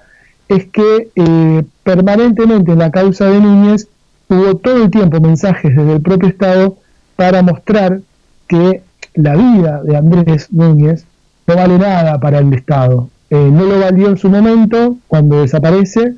es 0.48 0.66
que 0.66 1.08
eh, 1.14 1.64
permanentemente 1.82 2.72
en 2.72 2.78
la 2.78 2.90
causa 2.90 3.26
de 3.26 3.40
Núñez 3.40 3.88
hubo 4.28 4.56
todo 4.56 4.82
el 4.82 4.90
tiempo 4.90 5.20
mensajes 5.20 5.74
desde 5.74 5.94
el 5.94 6.02
propio 6.02 6.28
Estado 6.28 6.76
para 7.16 7.42
mostrar 7.42 8.00
que 8.48 8.82
la 9.14 9.36
vida 9.36 9.82
de 9.82 9.96
Andrés 9.96 10.52
Núñez 10.52 11.06
no 11.46 11.56
vale 11.56 11.78
nada 11.78 12.18
para 12.18 12.38
el 12.38 12.52
Estado. 12.52 13.08
Eh, 13.30 13.50
no 13.50 13.64
lo 13.64 13.80
valió 13.80 14.08
en 14.08 14.18
su 14.18 14.28
momento, 14.28 14.96
cuando 15.08 15.42
desaparece, 15.42 16.14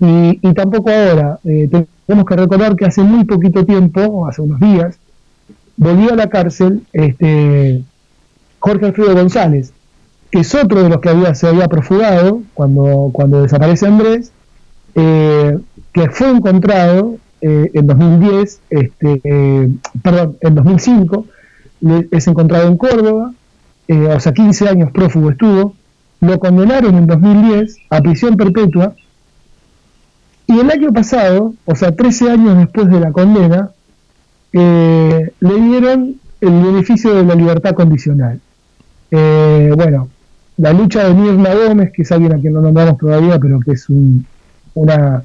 y, 0.00 0.36
tampoco 0.54 0.90
ahora. 0.90 1.38
Eh, 1.44 1.68
tenemos 2.06 2.26
que 2.26 2.36
recordar 2.36 2.74
que 2.74 2.86
hace 2.86 3.02
muy 3.02 3.24
poquito 3.24 3.64
tiempo, 3.64 4.26
hace 4.26 4.42
unos 4.42 4.58
días, 4.58 4.98
volvió 5.76 6.12
a 6.12 6.16
la 6.16 6.28
cárcel 6.28 6.82
este, 6.92 7.84
Jorge 8.58 8.86
Alfredo 8.86 9.14
González, 9.14 9.72
que 10.30 10.40
es 10.40 10.54
otro 10.54 10.82
de 10.82 10.88
los 10.88 11.00
que 11.00 11.10
había, 11.10 11.34
se 11.34 11.46
había 11.46 11.68
profugado 11.68 12.42
cuando, 12.54 13.10
cuando 13.12 13.42
desaparece 13.42 13.86
Andrés, 13.86 14.32
eh, 14.94 15.58
que 15.92 16.10
fue 16.10 16.30
encontrado 16.30 17.16
en 17.40 17.86
2010, 17.88 18.60
este, 18.70 19.70
perdón, 20.00 20.36
en 20.40 20.54
2005, 20.54 21.26
es 22.10 22.26
encontrado 22.26 22.68
en 22.68 22.76
Córdoba, 22.76 23.32
eh, 23.88 24.06
o 24.06 24.20
sea, 24.20 24.32
15 24.32 24.68
años 24.68 24.90
prófugo 24.92 25.30
estuvo, 25.30 25.74
lo 26.20 26.38
condenaron 26.38 26.94
en 26.96 27.06
2010 27.06 27.76
a 27.90 28.00
prisión 28.00 28.36
perpetua, 28.36 28.94
y 30.46 30.58
el 30.58 30.70
año 30.70 30.92
pasado, 30.92 31.54
o 31.64 31.74
sea, 31.74 31.94
13 31.94 32.30
años 32.30 32.58
después 32.58 32.88
de 32.88 33.00
la 33.00 33.12
condena, 33.12 33.70
eh, 34.52 35.32
le 35.40 35.54
dieron 35.60 36.16
el 36.40 36.62
beneficio 36.62 37.14
de 37.14 37.24
la 37.24 37.34
libertad 37.34 37.74
condicional. 37.74 38.40
Eh, 39.10 39.72
bueno, 39.74 40.08
la 40.58 40.72
lucha 40.72 41.04
de 41.04 41.14
Mirna 41.14 41.54
Gómez, 41.54 41.92
que 41.92 42.02
es 42.02 42.12
alguien 42.12 42.34
a 42.34 42.38
quien 42.38 42.52
no 42.52 42.60
nombramos 42.60 42.98
todavía, 42.98 43.38
pero 43.38 43.60
que 43.60 43.72
es 43.72 43.88
un, 43.88 44.26
una, 44.74 45.22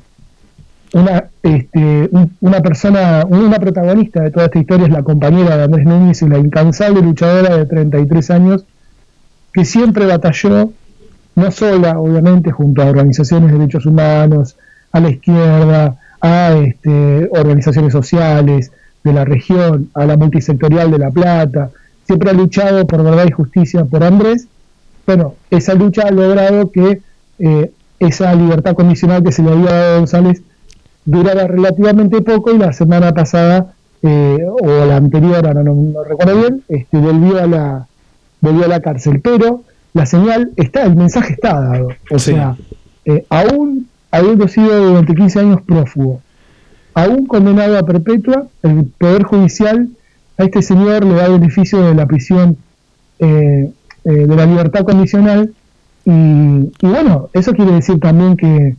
una, 0.98 1.26
este, 1.44 2.10
una 2.42 2.62
persona, 2.62 3.26
una 3.30 3.60
protagonista 3.60 4.24
de 4.24 4.32
toda 4.32 4.46
esta 4.46 4.60
historia 4.60 4.88
es 4.88 4.92
la 4.92 5.04
compañera 5.04 5.56
de 5.56 5.64
Andrés 5.64 5.86
Núñez 5.86 6.22
y 6.24 6.28
la 6.28 6.40
incansable 6.40 7.02
luchadora 7.02 7.56
de 7.56 7.66
33 7.66 8.32
años 8.32 8.66
que 9.54 9.64
siempre 9.64 10.06
batalló, 10.06 10.72
no 11.36 11.52
sola, 11.52 12.00
obviamente, 12.00 12.52
junto 12.52 12.82
a 12.82 12.86
organizaciones 12.86 13.52
de 13.52 13.60
derechos 13.60 13.86
humanos, 13.86 14.56
a 14.92 15.00
la 15.00 15.10
izquierda, 15.10 15.98
a 16.20 16.54
este, 16.54 17.30
organizaciones 17.32 17.94
sociales 17.94 18.72
de 19.04 19.14
la 19.14 19.24
región, 19.24 19.90
a 19.94 20.06
la 20.06 20.18
multisectorial 20.18 20.90
de 20.90 20.98
La 20.98 21.12
Plata, 21.12 21.70
siempre 22.06 22.32
ha 22.32 22.34
luchado 22.34 22.88
por 22.88 23.04
verdad 23.04 23.26
y 23.28 23.32
justicia 23.32 23.86
por 23.86 24.04
Andrés. 24.04 24.48
Bueno, 25.06 25.36
esa 25.52 25.76
lucha 25.76 26.08
ha 26.08 26.12
logrado 26.12 26.72
que 26.72 27.02
eh, 27.40 27.72
esa 28.00 28.34
libertad 28.34 28.74
condicional 28.74 29.24
que 29.24 29.32
se 29.32 29.44
le 29.44 29.52
había 29.52 29.72
dado 29.72 29.96
a 29.96 29.98
González 30.00 30.42
durara 31.08 31.48
relativamente 31.48 32.22
poco 32.22 32.52
y 32.52 32.60
la 32.60 32.72
semana 32.74 33.14
pasada 33.14 33.74
eh, 34.04 34.46
o 34.48 34.86
la 34.86 34.98
anterior, 34.98 35.48
ahora 35.48 35.64
no, 35.64 36.04
recuerdo 36.04 36.40
bien, 36.40 36.64
este, 36.68 36.98
volvió 36.98 37.40
a 37.40 37.48
la 37.48 37.88
volvió 38.42 38.66
a 38.66 38.68
la 38.68 38.82
cárcel. 38.82 39.20
Pero 39.22 39.64
la 39.94 40.06
señal 40.06 40.52
está, 40.56 40.84
el 40.84 40.96
mensaje 40.96 41.34
está 41.34 41.60
dado. 41.60 41.90
O 42.12 42.20
sea, 42.20 42.56
eh, 43.06 43.26
aún 43.30 43.88
habiendo 44.12 44.48
sido 44.48 44.90
durante 44.90 45.16
15 45.16 45.40
años 45.40 45.62
prófugo, 45.62 46.22
aún 46.94 47.26
condenado 47.26 47.78
a 47.78 47.86
perpetua, 47.86 48.48
el 48.64 48.86
Poder 48.98 49.24
Judicial 49.24 49.90
a 50.38 50.44
este 50.44 50.62
señor 50.62 51.04
le 51.04 51.16
da 51.16 51.30
beneficio 51.30 51.82
de 51.82 51.96
la 51.96 52.06
prisión, 52.06 52.58
eh, 53.20 53.72
eh, 54.06 54.12
de 54.12 54.36
la 54.36 54.46
libertad 54.46 54.86
condicional. 54.86 55.54
Y, 56.06 56.70
bueno, 56.82 57.30
eso 57.34 57.54
quiere 57.54 57.74
decir 57.74 58.00
también 58.00 58.38
que, 58.38 58.76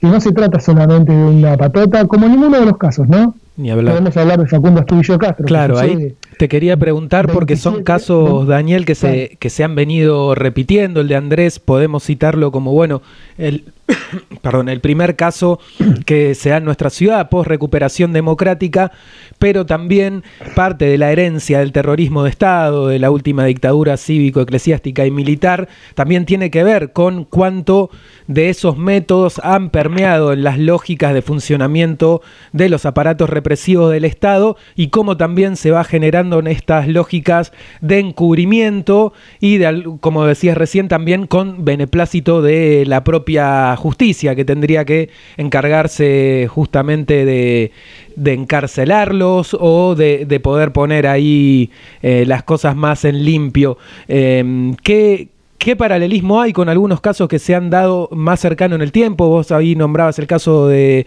que, 0.00 0.06
no 0.06 0.20
se 0.20 0.32
trata 0.32 0.60
solamente 0.60 1.12
de 1.12 1.24
una 1.24 1.56
patota, 1.56 2.06
como 2.06 2.26
en 2.26 2.32
ninguno 2.32 2.58
de 2.58 2.66
los 2.66 2.76
casos, 2.76 3.08
¿no? 3.08 3.34
Ni 3.56 3.70
hablar. 3.70 3.94
Podemos 3.94 4.16
hablar 4.16 4.40
de 4.40 4.46
Facundo 4.46 4.80
Astudillo 4.80 5.18
Castro. 5.18 5.44
Claro, 5.46 5.78
ahí 5.78 6.14
te 6.38 6.48
quería 6.48 6.76
preguntar 6.76 7.30
porque 7.30 7.56
son 7.56 7.82
casos, 7.82 8.46
Daniel, 8.46 8.84
que 8.84 8.94
se, 8.94 9.36
que 9.38 9.50
se 9.50 9.64
han 9.64 9.74
venido 9.74 10.34
repitiendo. 10.34 11.00
El 11.00 11.08
de 11.08 11.16
Andrés, 11.16 11.58
podemos 11.58 12.04
citarlo 12.04 12.50
como, 12.50 12.72
bueno, 12.72 13.02
el, 13.38 13.64
perdón, 14.42 14.68
el 14.68 14.80
primer 14.80 15.16
caso 15.16 15.60
que 16.06 16.34
se 16.34 16.50
da 16.50 16.58
en 16.58 16.64
nuestra 16.64 16.90
ciudad, 16.90 17.28
post 17.28 17.48
recuperación 17.48 18.12
democrática, 18.12 18.92
pero 19.38 19.66
también 19.66 20.24
parte 20.54 20.86
de 20.86 20.98
la 20.98 21.12
herencia 21.12 21.58
del 21.58 21.72
terrorismo 21.72 22.22
de 22.24 22.30
Estado, 22.30 22.88
de 22.88 22.98
la 22.98 23.10
última 23.10 23.44
dictadura 23.44 23.96
cívico-eclesiástica 23.96 25.06
y 25.06 25.10
militar, 25.10 25.68
también 25.94 26.24
tiene 26.24 26.50
que 26.50 26.64
ver 26.64 26.92
con 26.92 27.24
cuánto 27.24 27.90
de 28.26 28.48
esos 28.48 28.78
métodos 28.78 29.38
han 29.42 29.70
permeado 29.70 30.32
en 30.32 30.44
las 30.44 30.58
lógicas 30.58 31.12
de 31.12 31.22
funcionamiento 31.22 32.22
de 32.52 32.68
los 32.68 32.86
aparatos 32.86 33.28
represivos 33.28 33.92
del 33.92 34.04
Estado 34.04 34.56
y 34.74 34.88
cómo 34.88 35.16
también 35.16 35.56
se 35.56 35.70
va 35.70 35.84
en 36.32 36.46
estas 36.46 36.88
lógicas 36.88 37.52
de 37.80 37.98
encubrimiento 37.98 39.12
y, 39.40 39.58
de, 39.58 39.84
como 40.00 40.24
decías 40.24 40.56
recién, 40.56 40.88
también 40.88 41.26
con 41.26 41.64
beneplácito 41.64 42.42
de 42.42 42.84
la 42.86 43.04
propia 43.04 43.76
justicia, 43.76 44.34
que 44.34 44.44
tendría 44.44 44.84
que 44.84 45.10
encargarse 45.36 46.46
justamente 46.48 47.24
de, 47.24 47.72
encarcelarlos 48.16 49.56
o 49.58 49.94
de, 49.94 50.40
poder 50.42 50.72
poner 50.72 51.06
ahí 51.06 51.70
eh, 52.02 52.24
las 52.26 52.42
cosas 52.42 52.76
más 52.76 53.04
en 53.04 53.24
limpio. 53.24 53.78
Eh, 54.08 54.72
¿qué, 54.82 55.28
¿Qué 55.64 55.76
paralelismo 55.76 56.42
hay 56.42 56.52
con 56.52 56.68
algunos 56.68 57.00
casos 57.00 57.26
que 57.26 57.38
se 57.38 57.54
han 57.54 57.70
dado 57.70 58.10
más 58.12 58.38
cercano 58.38 58.74
en 58.74 58.82
el 58.82 58.92
tiempo? 58.92 59.28
Vos 59.28 59.50
ahí 59.50 59.74
nombrabas 59.74 60.18
el 60.18 60.26
caso 60.26 60.68
de, 60.68 61.06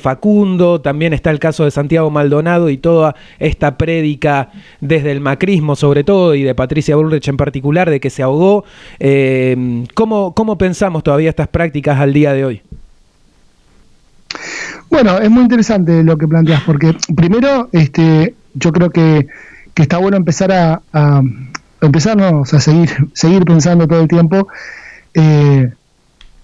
Facundo, 0.00 0.80
también 0.80 1.12
está 1.12 1.32
el 1.32 1.40
caso 1.40 1.64
de 1.64 1.72
Santiago 1.72 2.08
Maldonado 2.08 2.70
y 2.70 2.78
toda 2.78 3.16
esta 3.40 3.76
prédica 3.76 4.50
desde 4.80 5.10
el 5.10 5.20
macrismo 5.20 5.74
sobre 5.74 6.04
todo 6.04 6.36
y 6.36 6.44
de 6.44 6.54
Patricia 6.54 6.94
Bullrich 6.94 7.26
en 7.26 7.36
particular 7.36 7.90
de 7.90 7.98
que 7.98 8.10
se 8.10 8.22
ahogó. 8.22 8.64
Eh, 9.00 9.84
¿cómo, 9.94 10.34
¿Cómo 10.34 10.56
pensamos 10.56 11.02
todavía 11.02 11.30
estas 11.30 11.48
prácticas 11.48 11.98
al 11.98 12.12
día 12.12 12.32
de 12.32 12.44
hoy? 12.44 12.62
Bueno, 14.88 15.18
es 15.18 15.30
muy 15.30 15.42
interesante 15.42 16.04
lo 16.04 16.16
que 16.16 16.28
planteas, 16.28 16.62
porque 16.62 16.94
primero 17.16 17.68
este, 17.72 18.36
yo 18.54 18.70
creo 18.70 18.90
que, 18.90 19.26
está 19.74 19.98
bueno 19.98 20.16
empezar 20.16 20.52
a, 20.52 20.80
empezarnos 21.80 22.52
a 22.52 22.60
seguir, 22.60 22.90
seguir 23.12 23.44
pensando 23.44 23.86
todo 23.86 24.00
el 24.00 24.08
tiempo. 24.08 24.48
Eh, 25.14 25.72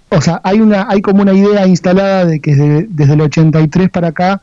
o 0.08 0.20
sea, 0.20 0.40
hay 0.44 0.60
una, 0.60 0.86
hay 0.88 1.00
como 1.00 1.22
una 1.22 1.32
idea 1.32 1.66
instalada 1.66 2.26
de 2.26 2.40
que 2.40 2.54
desde, 2.54 3.14
el 3.14 3.20
83 3.20 3.90
para 3.90 4.08
acá 4.08 4.42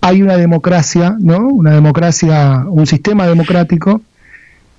hay 0.00 0.22
una 0.22 0.36
democracia, 0.36 1.16
¿no? 1.18 1.38
Una 1.48 1.72
democracia, 1.72 2.64
un 2.66 2.86
sistema 2.86 3.26
democrático. 3.26 4.00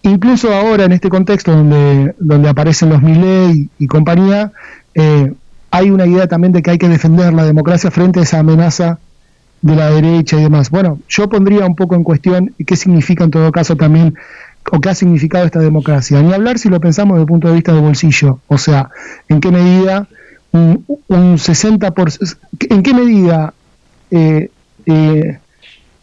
Incluso 0.01 0.53
ahora 0.53 0.85
en 0.85 0.93
este 0.93 1.09
contexto 1.09 1.51
donde, 1.51 2.15
donde 2.19 2.49
aparecen 2.49 2.89
los 2.89 3.01
Milley 3.01 3.69
y 3.77 3.87
compañía, 3.87 4.51
eh, 4.95 5.33
hay 5.71 5.91
una 5.91 6.07
idea 6.07 6.27
también 6.27 6.51
de 6.51 6.63
que 6.63 6.71
hay 6.71 6.77
que 6.77 6.89
defender 6.89 7.33
la 7.33 7.45
democracia 7.45 7.91
frente 7.91 8.21
a 8.21 8.23
esa 8.23 8.39
amenaza 8.39 8.97
de 9.61 9.75
la 9.75 9.91
derecha 9.91 10.37
y 10.37 10.43
demás. 10.43 10.69
Bueno, 10.69 10.99
yo 11.07 11.29
pondría 11.29 11.65
un 11.65 11.75
poco 11.75 11.95
en 11.95 12.03
cuestión 12.03 12.55
qué 12.65 12.75
significa 12.75 13.23
en 13.23 13.31
todo 13.31 13.51
caso 13.51 13.75
también 13.75 14.15
o 14.71 14.79
qué 14.79 14.89
ha 14.89 14.95
significado 14.95 15.45
esta 15.45 15.59
democracia. 15.59 16.21
Ni 16.21 16.33
hablar 16.33 16.57
si 16.59 16.69
lo 16.69 16.79
pensamos 16.79 17.15
desde 17.15 17.23
el 17.23 17.27
punto 17.27 17.47
de 17.47 17.55
vista 17.55 17.73
del 17.73 17.81
bolsillo, 17.81 18.39
o 18.47 18.57
sea, 18.57 18.89
en 19.27 19.39
qué 19.39 19.51
medida 19.51 20.07
un, 20.51 20.85
60%, 21.07 22.37
en 22.69 22.83
qué 22.83 22.93
medida 22.93 23.53
eh, 24.11 24.49
eh, 24.85 25.39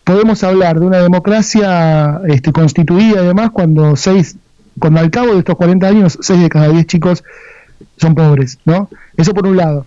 podemos 0.05 0.45
hablar 0.45 0.79
de 0.79 0.87
una 0.87 0.99
democracia 0.99 2.21
este, 2.29 2.53
constituida 2.53 3.23
y 3.23 3.27
demás 3.27 3.51
cuando 3.51 3.97
seis, 3.97 4.37
cuando 4.79 5.01
al 5.01 5.11
cabo 5.11 5.33
de 5.33 5.41
estos 5.41 5.57
40 5.57 5.87
años, 5.87 6.19
6 6.21 6.43
de 6.43 6.49
cada 6.49 6.69
10 6.69 6.87
chicos 6.87 7.25
son 7.97 8.15
pobres, 8.15 8.59
¿no? 8.65 8.89
Eso 9.17 9.35
por 9.35 9.47
un 9.47 9.57
lado. 9.57 9.87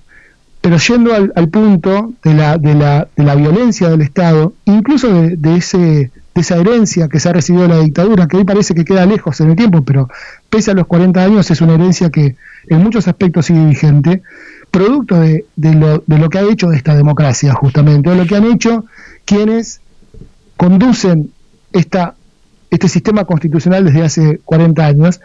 Pero 0.62 0.78
yendo 0.78 1.14
al, 1.14 1.50
punto 1.50 2.12
de 2.22 2.34
la, 2.34 2.58
de, 2.58 2.76
la, 2.76 3.08
de 3.16 3.24
la 3.24 3.36
violencia 3.36 3.90
del 3.90 4.02
Estado, 4.02 4.54
incluso 4.66 5.08
de 5.10 5.56
ese 5.56 6.12
esa 6.40 6.58
herencia 6.58 7.08
que 7.08 7.20
se 7.20 7.30
ha 7.30 7.34
recibido 7.34 7.64
de 7.64 7.70
la 7.70 7.80
dictadura, 7.80 8.28
que 8.28 8.38
hoy 8.38 8.44
parece 8.44 8.74
que 8.74 8.86
queda 8.86 9.06
lejos 9.06 9.40
en 9.42 9.52
el 9.52 9.56
tiempo, 9.56 9.84
pero 9.84 10.10
pese 10.50 10.72
a 10.72 10.74
los 10.74 10.88
40 10.88 11.24
años 11.24 11.50
es 11.52 11.62
una 11.62 11.76
herencia 11.76 12.10
que 12.10 12.36
en 12.68 12.84
muchos 12.84 13.08
aspectos 13.08 13.48
sigue 13.48 13.66
vigente, 13.66 14.22
producto 14.72 15.20
de, 15.20 15.46
lo, 15.58 16.30
que 16.30 16.38
ha 16.38 16.44
hecho 16.44 16.72
esta 16.72 16.96
democracia 16.96 17.54
justamente, 17.54 18.10
o 18.10 18.16
lo 18.16 18.26
que 18.26 18.36
han 18.36 18.46
hecho 18.46 18.86
quienes 19.26 19.82
conducen 20.58 21.32
esta, 21.74 22.16
este 22.70 22.88
sistema 22.88 23.26
constitucional 23.26 23.86
desde 23.86 24.04
hace 24.04 24.40
40 24.46 24.86
años, 24.86 25.22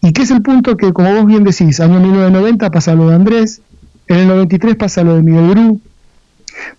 y 0.00 0.12
que 0.12 0.22
es 0.22 0.30
el 0.30 0.42
punto 0.42 0.76
que, 0.76 0.92
como 0.92 1.12
vos 1.14 1.26
bien 1.26 1.44
decís, 1.44 1.80
año 1.80 2.00
1990 2.00 2.70
pasa 2.70 2.94
lo 2.94 3.08
de 3.08 3.14
Andrés, 3.14 3.62
en 4.08 4.18
el 4.18 4.28
93 4.28 4.76
pasa 4.76 5.02
lo 5.02 5.16
de 5.16 5.22
Miguel 5.22 5.50
Bru, 5.50 5.80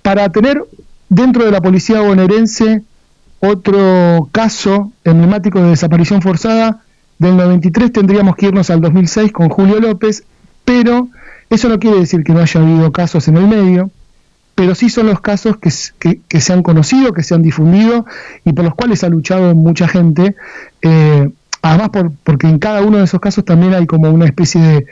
para 0.01 0.29
tener 0.29 0.63
dentro 1.09 1.45
de 1.45 1.51
la 1.51 1.61
policía 1.61 2.01
bonaerense 2.01 2.83
otro 3.39 4.29
caso 4.31 4.91
emblemático 5.03 5.61
de 5.61 5.69
desaparición 5.69 6.21
forzada 6.21 6.81
del 7.19 7.35
93 7.37 7.91
tendríamos 7.91 8.35
que 8.35 8.47
irnos 8.47 8.69
al 8.69 8.81
2006 8.81 9.31
con 9.31 9.49
Julio 9.49 9.79
López, 9.79 10.23
pero 10.65 11.09
eso 11.49 11.67
no 11.67 11.79
quiere 11.79 11.99
decir 11.99 12.23
que 12.23 12.33
no 12.33 12.39
haya 12.39 12.61
habido 12.61 12.91
casos 12.91 13.27
en 13.27 13.37
el 13.37 13.47
medio, 13.47 13.91
pero 14.55 14.75
sí 14.75 14.89
son 14.89 15.07
los 15.07 15.19
casos 15.21 15.57
que, 15.57 15.69
se 15.71 16.53
han 16.53 16.63
conocido, 16.63 17.13
que 17.13 17.23
se 17.23 17.35
han 17.35 17.41
difundido 17.41 18.05
y 18.45 18.53
por 18.53 18.65
los 18.65 18.75
cuales 18.75 19.03
ha 19.03 19.09
luchado 19.09 19.55
mucha 19.55 19.87
gente. 19.87 20.35
Eh, 20.81 21.29
además, 21.61 21.89
por, 21.89 22.11
porque 22.23 22.47
en 22.47 22.59
cada 22.59 22.81
uno 22.81 22.97
de 22.97 23.05
esos 23.05 23.19
casos 23.19 23.45
también 23.45 23.73
hay 23.73 23.85
como 23.85 24.09
una 24.09 24.25
especie 24.25 24.85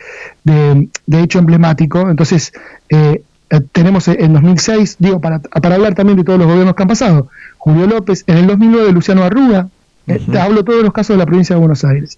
de, 0.44 0.90
de, 1.06 1.22
hecho 1.22 1.40
emblemático. 1.40 2.10
Entonces, 2.10 2.54
eh, 2.90 3.24
eh, 3.50 3.62
tenemos 3.72 4.08
en 4.08 4.34
2006, 4.34 4.98
digo, 5.00 5.22
para, 5.22 5.40
para 5.40 5.76
hablar 5.76 5.96
también 5.96 6.18
de 6.18 6.24
todos 6.24 6.40
los 6.40 6.48
gobiernos 6.48 6.76
que 6.76 6.84
han 6.84 6.90
pasado, 6.90 7.30
Julio 7.58 7.88
López, 7.88 8.24
en 8.28 8.38
el 8.38 8.48
2009 8.48 8.92
Luciano 8.92 9.24
Arruga, 9.24 9.68
eh, 10.08 10.20
hablo 10.40 10.64
todos 10.64 10.84
los 10.84 10.94
casos 10.94 11.16
de 11.16 11.18
la 11.18 11.26
provincia 11.26 11.56
de 11.56 11.60
Buenos 11.60 11.84
Aires, 11.84 12.18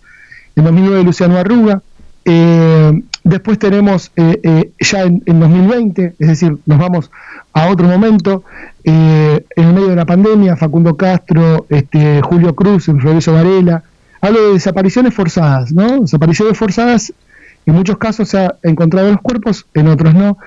en 0.56 0.64
2009 0.64 1.04
Luciano 1.04 1.38
Arruga, 1.38 1.82
eh, 2.26 3.02
después 3.24 3.58
tenemos 3.58 4.12
ya 4.16 5.04
en, 5.04 5.40
2020, 5.40 6.16
es 6.20 6.28
decir, 6.28 6.58
nos 6.66 6.78
vamos 6.78 7.12
a 7.54 7.70
otro 7.70 7.88
momento, 7.88 8.44
en 8.84 9.44
el 9.56 9.74
medio 9.74 9.88
de 9.88 9.96
la 9.96 10.06
pandemia, 10.06 10.56
Facundo 10.56 10.96
Castro, 10.96 11.66
este, 11.70 12.22
Julio 12.22 12.54
Cruz, 12.56 12.86
Florencio 12.86 13.34
Varela, 13.34 13.84
hablo 14.22 14.48
de 14.48 14.54
desapariciones 14.54 15.14
forzadas, 15.14 15.72
¿no? 15.72 16.02
Desapariciones 16.02 16.58
forzadas 16.58 17.14
en 17.66 17.76
muchos 17.76 17.98
casos 17.98 18.30
se 18.30 18.40
ha 18.40 18.56
encontrado 18.64 19.12
los 19.12 19.22
cuerpos, 19.22 19.66
en 19.74 19.88
otros 19.88 20.14
no. 20.14 20.38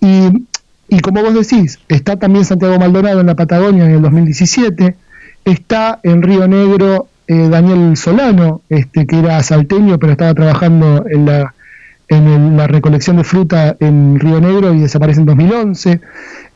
Y, 0.00 0.44
y 0.88 1.00
como 1.00 1.22
vos 1.22 1.34
decís, 1.34 1.78
está 1.88 2.16
también 2.16 2.44
Santiago 2.44 2.78
Maldonado 2.78 3.20
en 3.20 3.26
la 3.26 3.34
Patagonia 3.34 3.84
en 3.84 3.92
el 3.92 4.02
2017, 4.02 4.96
está 5.44 6.00
en 6.02 6.22
Río 6.22 6.46
Negro 6.46 7.08
eh, 7.26 7.48
Daniel 7.48 7.96
Solano, 7.96 8.62
este, 8.68 9.06
que 9.06 9.18
era 9.18 9.42
salteño 9.42 9.98
pero 9.98 10.12
estaba 10.12 10.34
trabajando 10.34 11.04
en 11.08 11.24
la, 11.24 11.54
en 12.08 12.56
la 12.56 12.66
recolección 12.66 13.16
de 13.16 13.24
fruta 13.24 13.76
en 13.80 14.18
Río 14.18 14.40
Negro 14.40 14.74
y 14.74 14.80
desaparece 14.80 15.20
en 15.20 15.26
2011. 15.26 16.00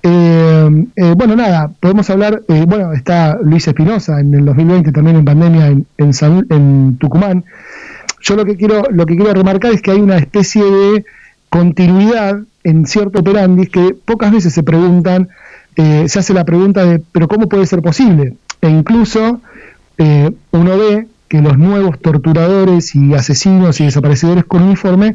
Eh, 0.03 0.87
eh, 0.97 1.15
bueno, 1.17 1.37
nada, 1.37 1.71
podemos 1.81 2.09
hablar, 2.11 2.43
eh, 2.49 2.65
bueno, 2.67 2.93
está 2.93 3.39
Luis 3.43 3.67
Espinosa 3.67 4.21
en 4.21 4.35
el 4.35 4.45
2020 4.45 4.93
también 4.93 5.17
en 5.17 5.25
pandemia 5.25 5.67
en, 5.67 5.87
en, 5.97 6.99
Tucumán. 6.99 7.45
Yo 8.21 8.37
lo 8.37 8.45
que 8.45 8.57
quiero 8.57 8.83
lo 8.91 9.07
que 9.07 9.17
quiero 9.17 9.33
remarcar 9.33 9.73
es 9.73 9.83
que 9.83 9.93
hay 9.93 10.01
una 10.01 10.19
especie 10.19 10.63
de 10.65 11.05
continuidad 11.49 12.41
en 12.69 12.87
cierto 12.87 13.21
operandis 13.21 13.71
que 13.71 13.95
pocas 14.05 14.33
veces 14.33 14.53
se 14.53 14.63
preguntan, 14.63 15.29
se 15.77 16.19
hace 16.19 16.35
la 16.35 16.45
pregunta 16.45 16.85
de, 16.85 17.01
pero 17.13 17.29
¿cómo 17.29 17.49
puede 17.49 17.65
ser 17.67 17.83
posible? 17.83 18.35
E 18.61 18.69
incluso 18.69 19.41
uno 20.51 20.79
ve 20.79 21.07
que 21.29 21.43
los 21.43 21.59
nuevos 21.59 22.01
torturadores 22.01 22.95
y 22.95 23.15
asesinos 23.15 23.81
y 23.81 23.85
desaparecedores 23.85 24.45
con 24.45 24.63
uniforme 24.63 25.15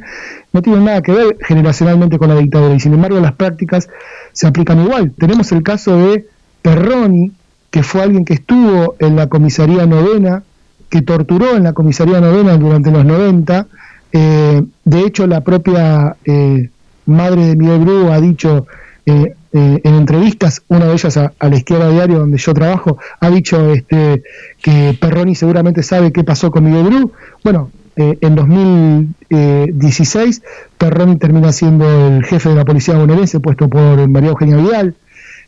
no 0.53 0.61
tienen 0.61 0.85
nada 0.85 1.01
que 1.01 1.11
ver 1.11 1.37
generacionalmente 1.41 2.19
con 2.19 2.29
la 2.29 2.35
dictadura 2.35 2.75
y 2.75 2.79
sin 2.79 2.93
embargo 2.93 3.19
las 3.19 3.33
prácticas 3.33 3.89
se 4.31 4.47
aplican 4.47 4.81
igual. 4.83 5.11
Tenemos 5.17 5.51
el 5.51 5.63
caso 5.63 5.97
de 5.97 6.27
Perroni, 6.61 7.31
que 7.71 7.81
fue 7.81 8.03
alguien 8.03 8.25
que 8.25 8.35
estuvo 8.35 8.95
en 8.99 9.15
la 9.15 9.27
comisaría 9.27 9.87
novena, 9.87 10.43
que 10.89 11.01
torturó 11.01 11.57
en 11.57 11.63
la 11.63 11.73
comisaría 11.73 12.21
novena 12.21 12.55
durante 12.57 12.91
los 12.91 13.03
90. 13.03 13.65
Eh, 14.11 14.63
de 14.85 15.01
hecho, 15.01 15.25
la 15.25 15.41
propia 15.41 16.15
eh, 16.23 16.69
madre 17.05 17.47
de 17.47 17.55
Miguel 17.55 17.79
Bru 17.79 18.11
ha 18.11 18.21
dicho 18.21 18.67
eh, 19.05 19.35
eh, 19.51 19.81
en 19.83 19.95
entrevistas, 19.95 20.61
una 20.69 20.85
de 20.85 20.93
ellas 20.93 21.17
a, 21.17 21.33
la 21.39 21.55
izquierda 21.55 21.89
diario 21.89 22.19
donde 22.19 22.37
yo 22.37 22.53
trabajo, 22.53 22.97
ha 23.19 23.29
dicho 23.29 23.73
este, 23.73 24.23
que 24.61 24.97
Perroni 24.99 25.35
seguramente 25.35 25.83
sabe 25.83 26.11
qué 26.11 26.23
pasó 26.23 26.51
con 26.51 26.63
Miguel 26.63 26.85
Bru. 26.85 27.11
Bueno, 27.43 27.69
eh, 27.95 28.17
en 28.21 28.35
2016 28.35 30.41
Perroni 30.77 31.17
termina 31.17 31.51
siendo 31.51 32.07
el 32.07 32.23
jefe 32.23 32.49
de 32.49 32.55
la 32.55 32.65
policía 32.65 32.97
bonaerense 32.97 33.39
puesto 33.39 33.67
por 33.67 34.07
María 34.07 34.29
Eugenia 34.29 34.57
Vidal. 34.57 34.95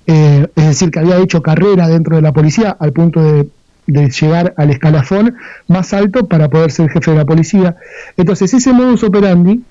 es 0.06 0.48
decir, 0.56 0.92
que 0.92 1.00
había 1.00 1.18
hecho 1.18 1.42
carrera 1.42 1.88
dentro 1.88 2.18
de 2.18 2.22
la 2.22 2.34
policía 2.34 2.76
al 2.80 2.94
punto 2.94 3.24
de, 3.24 3.48
de 3.88 4.10
llegar 4.10 4.54
al 4.58 4.70
escalafón 4.70 5.36
más 5.68 5.94
alto 5.94 6.28
para 6.28 6.50
poder 6.50 6.72
ser 6.72 6.90
jefe 6.90 7.12
de 7.12 7.18
la 7.18 7.26
policía. 7.26 7.76
Entonces, 8.18 8.54
ese 8.54 8.74
modus 8.74 9.04
operandi 9.04 9.64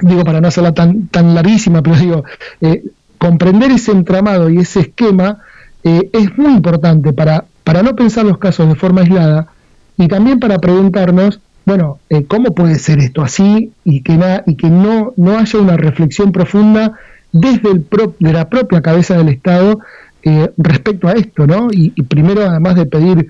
digo 0.00 0.24
para 0.24 0.40
no 0.40 0.48
hacerla 0.48 0.72
tan, 0.72 1.08
tan 1.08 1.34
larguísima, 1.34 1.82
pero 1.82 1.96
digo, 1.96 2.24
eh, 2.60 2.84
comprender 3.18 3.70
ese 3.70 3.92
entramado 3.92 4.50
y 4.50 4.58
ese 4.58 4.80
esquema 4.80 5.38
eh, 5.84 6.10
es 6.12 6.36
muy 6.36 6.52
importante 6.52 7.12
para, 7.12 7.44
para 7.64 7.82
no 7.82 7.96
pensar 7.96 8.24
los 8.24 8.38
casos 8.38 8.68
de 8.68 8.74
forma 8.74 9.02
aislada 9.02 9.48
y 9.96 10.08
también 10.08 10.38
para 10.38 10.58
preguntarnos, 10.58 11.40
bueno, 11.64 11.98
eh, 12.10 12.24
¿cómo 12.24 12.54
puede 12.54 12.78
ser 12.78 12.98
esto 12.98 13.22
así 13.22 13.72
y 13.84 14.02
que, 14.02 14.18
y 14.46 14.56
que 14.56 14.68
no, 14.68 15.14
no 15.16 15.38
haya 15.38 15.58
una 15.58 15.76
reflexión 15.76 16.32
profunda 16.32 16.92
desde 17.32 17.70
el 17.70 17.86
de 18.18 18.32
la 18.32 18.48
propia 18.48 18.82
cabeza 18.82 19.16
del 19.16 19.28
Estado 19.28 19.80
respecto 20.56 21.06
a 21.06 21.12
esto, 21.12 21.46
¿no? 21.46 21.68
Y, 21.70 21.90
primero, 22.02 22.42
además 22.42 22.74
de 22.74 22.86
pedir 22.86 23.28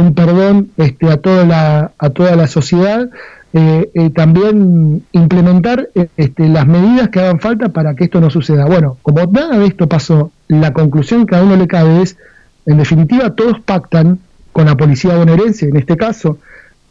un 0.00 0.14
perdón 0.14 0.70
este, 0.76 1.10
a, 1.10 1.18
toda 1.18 1.44
la, 1.44 1.92
a 1.98 2.10
toda 2.10 2.36
la 2.36 2.46
sociedad, 2.46 3.08
eh, 3.54 3.90
eh, 3.94 4.10
también 4.10 5.04
implementar 5.12 5.88
eh, 5.94 6.08
este, 6.18 6.48
las 6.48 6.66
medidas 6.66 7.08
que 7.08 7.20
hagan 7.20 7.40
falta 7.40 7.70
para 7.70 7.94
que 7.94 8.04
esto 8.04 8.20
no 8.20 8.28
suceda. 8.28 8.66
Bueno, 8.66 8.98
como 9.00 9.24
nada 9.26 9.58
de 9.58 9.66
esto 9.66 9.88
pasó, 9.88 10.32
la 10.48 10.74
conclusión 10.74 11.26
que 11.26 11.36
a 11.36 11.42
uno 11.42 11.56
le 11.56 11.66
cabe 11.66 12.02
es, 12.02 12.18
en 12.66 12.76
definitiva, 12.76 13.34
todos 13.34 13.60
pactan 13.60 14.18
con 14.52 14.66
la 14.66 14.76
policía 14.76 15.16
bonaerense, 15.16 15.66
en 15.68 15.76
este 15.76 15.96
caso, 15.96 16.38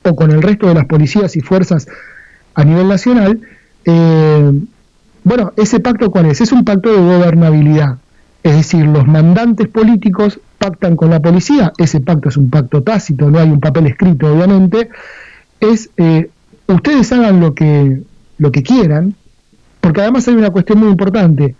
o 0.03 0.15
con 0.15 0.31
el 0.31 0.41
resto 0.41 0.67
de 0.67 0.73
las 0.73 0.85
policías 0.85 1.35
y 1.35 1.41
fuerzas 1.41 1.87
a 2.55 2.63
nivel 2.63 2.87
nacional. 2.87 3.39
bueno, 5.23 5.53
ese 5.57 5.79
pacto 5.79 6.09
cuál 6.09 6.25
es? 6.25 6.41
Es 6.41 6.51
un 6.51 6.65
pacto 6.65 6.91
de 6.91 6.97
gobernabilidad. 6.97 7.97
Es 8.41 8.55
decir, 8.55 8.85
los 8.85 9.05
mandantes 9.05 9.67
políticos 9.67 10.39
pactan 10.57 10.95
con 10.95 11.09
la 11.09 11.21
policía, 11.21 11.73
ese 11.77 12.01
pacto 12.01 12.29
es 12.29 12.37
un 12.37 12.49
pacto 12.49 12.83
tácito, 12.83 13.29
no 13.29 13.39
hay 13.39 13.49
un 13.49 13.59
papel 13.59 13.87
escrito, 13.87 14.33
obviamente, 14.33 14.89
es 15.59 15.89
ustedes 16.67 17.11
hagan 17.11 17.39
lo 17.39 17.53
que, 17.53 18.01
lo 18.37 18.51
que 18.51 18.63
quieran, 18.63 19.15
porque 19.81 20.01
además 20.01 20.27
hay 20.27 20.35
una 20.35 20.51
cuestión 20.51 20.79
muy 20.79 20.89
importante. 20.89 21.55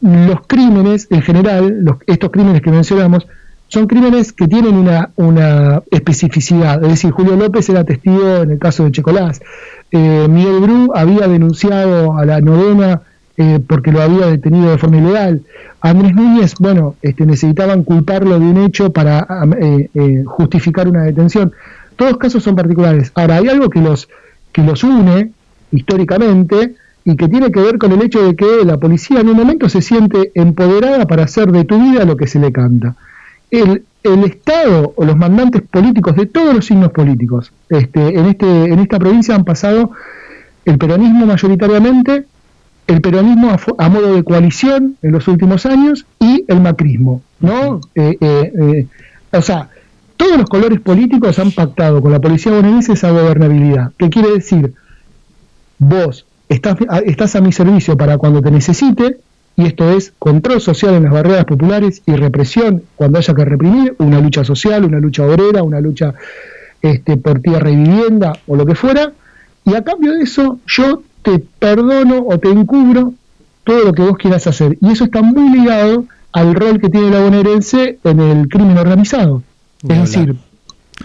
Los 0.00 0.46
crímenes, 0.46 1.06
en 1.10 1.22
general, 1.22 1.82
los, 1.82 1.96
estos 2.06 2.30
crímenes 2.30 2.62
que 2.62 2.70
mencionamos, 2.70 3.26
son 3.68 3.86
crímenes 3.86 4.32
que 4.32 4.48
tienen 4.48 4.74
una, 4.74 5.10
una 5.16 5.82
especificidad. 5.90 6.82
Es 6.82 6.88
decir, 6.90 7.12
Julio 7.12 7.36
López 7.36 7.68
era 7.68 7.84
testigo 7.84 8.38
en 8.42 8.50
el 8.50 8.58
caso 8.58 8.84
de 8.84 8.92
Checolás. 8.92 9.40
Eh, 9.92 10.26
Miguel 10.28 10.60
Bru 10.60 10.92
había 10.94 11.28
denunciado 11.28 12.16
a 12.18 12.24
la 12.24 12.40
novena 12.40 13.02
eh, 13.36 13.60
porque 13.66 13.92
lo 13.92 14.02
había 14.02 14.26
detenido 14.26 14.70
de 14.70 14.78
forma 14.78 14.98
ilegal. 14.98 15.42
Andrés 15.80 16.14
Núñez, 16.14 16.54
bueno, 16.58 16.96
este, 17.02 17.24
necesitaban 17.24 17.84
culparlo 17.84 18.38
de 18.38 18.46
un 18.46 18.58
hecho 18.58 18.92
para 18.92 19.26
eh, 19.58 20.24
justificar 20.26 20.88
una 20.88 21.04
detención. 21.04 21.52
Todos 21.96 22.18
casos 22.18 22.42
son 22.42 22.56
particulares. 22.56 23.12
Ahora, 23.14 23.36
hay 23.36 23.48
algo 23.48 23.70
que 23.70 23.80
los 23.80 24.08
que 24.52 24.62
los 24.62 24.82
une 24.84 25.30
históricamente 25.72 26.74
y 27.04 27.16
que 27.16 27.28
tiene 27.28 27.50
que 27.50 27.60
ver 27.60 27.78
con 27.78 27.92
el 27.92 28.02
hecho 28.02 28.22
de 28.22 28.36
que 28.36 28.64
la 28.64 28.76
policía 28.76 29.20
en 29.20 29.28
un 29.28 29.36
momento 29.36 29.68
se 29.68 29.80
siente 29.80 30.32
empoderada 30.34 31.06
para 31.06 31.24
hacer 31.24 31.50
de 31.50 31.64
tu 31.64 31.78
vida 31.80 32.04
lo 32.04 32.16
que 32.16 32.26
se 32.26 32.38
le 32.38 32.52
canta. 32.52 32.96
El, 33.50 33.84
el 34.02 34.24
Estado 34.24 34.92
o 34.96 35.04
los 35.04 35.16
mandantes 35.16 35.62
políticos 35.62 36.16
de 36.16 36.26
todos 36.26 36.54
los 36.54 36.66
signos 36.66 36.92
políticos 36.92 37.52
este, 37.68 38.18
en, 38.18 38.26
este, 38.26 38.46
en 38.46 38.78
esta 38.78 38.98
provincia 38.98 39.34
han 39.34 39.44
pasado 39.44 39.90
el 40.64 40.78
peronismo 40.78 41.26
mayoritariamente, 41.26 42.26
el 42.90 43.00
peronismo 43.00 43.56
a, 43.78 43.88
modo 43.88 44.14
de 44.14 44.24
coalición 44.24 44.96
en 45.00 45.12
los 45.12 45.28
últimos 45.28 45.64
años 45.64 46.06
y 46.18 46.44
el 46.48 46.60
macrismo. 46.60 47.22
¿no? 47.38 47.80
Eh, 47.94 48.16
eh, 48.20 48.52
eh, 48.60 48.86
o 49.30 49.40
sea, 49.40 49.68
todos 50.16 50.36
los 50.36 50.50
colores 50.50 50.80
políticos 50.80 51.38
han 51.38 51.52
pactado 51.52 52.02
con 52.02 52.10
la 52.10 52.20
policía 52.20 52.52
bonaerense 52.52 52.94
esa 52.94 53.12
gobernabilidad. 53.12 53.92
¿Qué 53.96 54.10
quiere 54.10 54.32
decir? 54.32 54.74
Vos 55.78 56.26
estás, 56.48 56.76
estás 57.06 57.36
a 57.36 57.40
mi 57.40 57.52
servicio 57.52 57.96
para 57.96 58.18
cuando 58.18 58.42
te 58.42 58.50
necesite, 58.50 59.18
y 59.56 59.66
esto 59.66 59.90
es 59.92 60.12
control 60.18 60.60
social 60.60 60.94
en 60.94 61.04
las 61.04 61.12
barreras 61.12 61.44
populares 61.44 62.02
y 62.06 62.16
represión 62.16 62.82
cuando 62.96 63.18
haya 63.18 63.34
que 63.34 63.44
reprimir, 63.44 63.94
una 63.98 64.20
lucha 64.20 64.42
social, 64.42 64.84
una 64.84 64.98
lucha 64.98 65.24
obrera, 65.24 65.62
una 65.62 65.80
lucha 65.80 66.14
este, 66.82 67.16
por 67.16 67.40
tierra 67.40 67.70
y 67.70 67.76
vivienda 67.76 68.32
o 68.48 68.56
lo 68.56 68.66
que 68.66 68.74
fuera, 68.74 69.12
y 69.64 69.74
a 69.74 69.84
cambio 69.84 70.12
de 70.12 70.24
eso 70.24 70.58
yo 70.66 71.02
te 71.22 71.38
perdono 71.38 72.24
o 72.26 72.38
te 72.38 72.48
encubro 72.48 73.14
todo 73.64 73.84
lo 73.84 73.92
que 73.92 74.02
vos 74.02 74.16
quieras 74.18 74.46
hacer. 74.46 74.78
Y 74.80 74.90
eso 74.90 75.04
está 75.04 75.22
muy 75.22 75.50
ligado 75.58 76.04
al 76.32 76.54
rol 76.54 76.80
que 76.80 76.88
tiene 76.88 77.10
la 77.10 77.20
bonaerense 77.20 77.98
en 78.04 78.20
el 78.20 78.48
crimen 78.48 78.78
organizado. 78.78 79.42
Es 79.88 79.98
decir, 79.98 80.36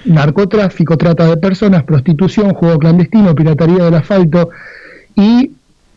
narcotráfico, 0.03 0.97
trata 0.97 1.27
de 1.27 1.37
personas, 1.37 1.83
prostitución, 1.83 2.53
juego 2.53 2.79
clandestino, 2.79 3.33
piratería 3.33 3.85
del 3.85 3.95
asfalto 3.95 4.49
y 5.15 5.51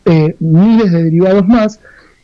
eh, 0.05 0.35
miles 0.39 0.91
de 0.91 1.03
derivados 1.03 1.47
más 1.47 1.79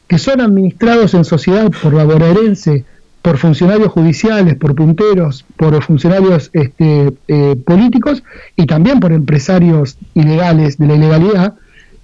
que 0.08 0.18
son 0.18 0.40
administrados 0.42 1.14
en 1.14 1.26
sociedad 1.26 1.72
por 1.82 1.94
la 1.94 2.04
bonaerense, 2.04 2.86
por 3.22 3.38
funcionarios 3.38 3.92
judiciales, 3.92 4.56
por 4.56 4.76
punteros, 4.76 5.46
por 5.58 5.82
funcionarios 5.84 6.52
este, 6.54 7.12
eh, 7.28 7.56
políticos 7.66 8.24
y 8.56 8.68
también 8.68 9.00
por 9.00 9.12
empresarios 9.12 9.98
ilegales 10.14 10.78
de 10.78 10.88
la 10.88 10.96
ilegalidad. 10.96 11.56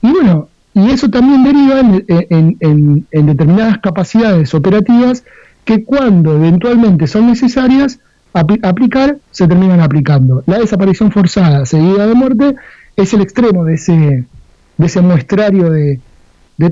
Y 0.02 0.12
bueno, 0.12 0.50
y 0.74 0.90
eso 0.90 1.10
también 1.10 1.44
deriva 1.44 1.80
en 1.80 3.06
determinadas 3.12 3.80
capacidades 3.80 4.54
operativas 4.54 5.24
que 5.66 5.84
cuando 5.84 6.36
eventualmente 6.36 7.08
son 7.08 7.28
necesarias 7.28 8.00
aplicar, 8.34 9.18
se 9.32 9.48
terminan 9.48 9.82
aplicando. 9.82 10.44
La 10.48 10.60
desaparición 10.60 11.12
forzada 11.12 11.66
seguida 11.66 12.08
de 12.08 12.14
muerte 12.14 12.56
es 12.96 13.14
el 13.14 13.22
extremo 13.22 13.66
de 13.66 13.76
ese, 13.76 14.26
de 14.78 14.86
ese 14.86 15.02
muestrario 15.02 15.70
de, 15.70 16.00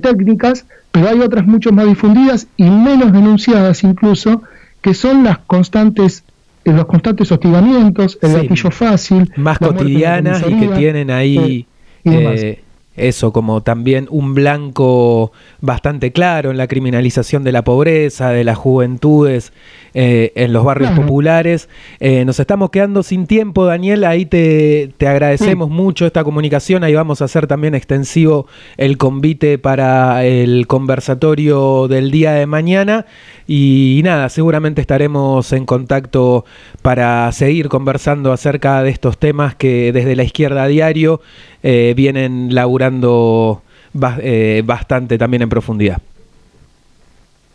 técnicas, 0.01 0.65
pero 0.91 1.09
hay 1.09 1.19
otras 1.19 1.47
mucho 1.47 1.71
más 1.71 1.87
difundidas 1.87 2.47
y 2.57 2.69
menos 2.69 3.11
denunciadas 3.11 3.83
incluso, 3.83 4.43
que 4.81 4.93
son 4.93 5.23
las 5.23 5.39
constantes 5.39 6.23
eh, 6.63 6.71
los 6.71 6.85
constantes 6.85 7.31
hostigamientos, 7.31 8.19
el 8.21 8.33
gatillo 8.33 8.69
fácil, 8.69 9.31
más 9.35 9.57
cotidianas 9.57 10.43
y 10.47 10.59
que 10.59 10.67
tienen 10.67 11.09
ahí 11.09 11.65
eh, 12.03 12.61
eso 12.99 13.31
como 13.31 13.61
también 13.61 14.07
un 14.09 14.33
blanco 14.33 15.31
bastante 15.61 16.11
claro 16.11 16.51
en 16.51 16.57
la 16.57 16.67
criminalización 16.67 17.43
de 17.43 17.51
la 17.51 17.63
pobreza, 17.63 18.29
de 18.29 18.43
las 18.43 18.57
juventudes 18.57 19.51
eh, 19.93 20.31
en 20.35 20.53
los 20.53 20.63
barrios 20.63 20.91
populares. 20.91 21.69
Eh, 21.99 22.23
nos 22.25 22.39
estamos 22.39 22.69
quedando 22.69 23.01
sin 23.01 23.25
tiempo, 23.25 23.65
Daniel, 23.65 24.03
ahí 24.03 24.25
te, 24.25 24.93
agradecemos 24.99 25.69
mucho 25.69 26.05
esta 26.05 26.23
comunicación, 26.23 26.83
ahí 26.83 26.93
vamos 26.93 27.21
a 27.21 27.25
hacer 27.25 27.47
también 27.47 27.73
extensivo 27.73 28.47
el 28.77 28.97
convite 28.97 29.57
para 29.57 30.25
el 30.25 30.67
conversatorio 30.67 31.87
del 31.87 32.11
día 32.11 32.33
de 32.33 32.45
mañana. 32.45 33.05
Y, 33.47 34.01
nada, 34.03 34.29
seguramente 34.29 34.79
estaremos 34.79 35.51
en 35.53 35.65
contacto 35.65 36.45
para 36.83 37.31
seguir 37.31 37.67
conversando 37.67 38.31
acerca 38.31 38.83
de 38.83 38.91
estos 38.91 39.17
temas 39.17 39.55
que 39.55 39.91
desde 39.91 40.15
la 40.15 40.23
izquierda 40.23 40.63
a 40.63 40.67
diario 40.67 41.19
eh, 41.63 41.93
vienen 41.97 42.53
laburando 42.53 42.88
eh, 44.21 44.63
bastante 44.65 45.17
también 45.17 45.43
en 45.43 45.49
profundidad. 45.49 46.01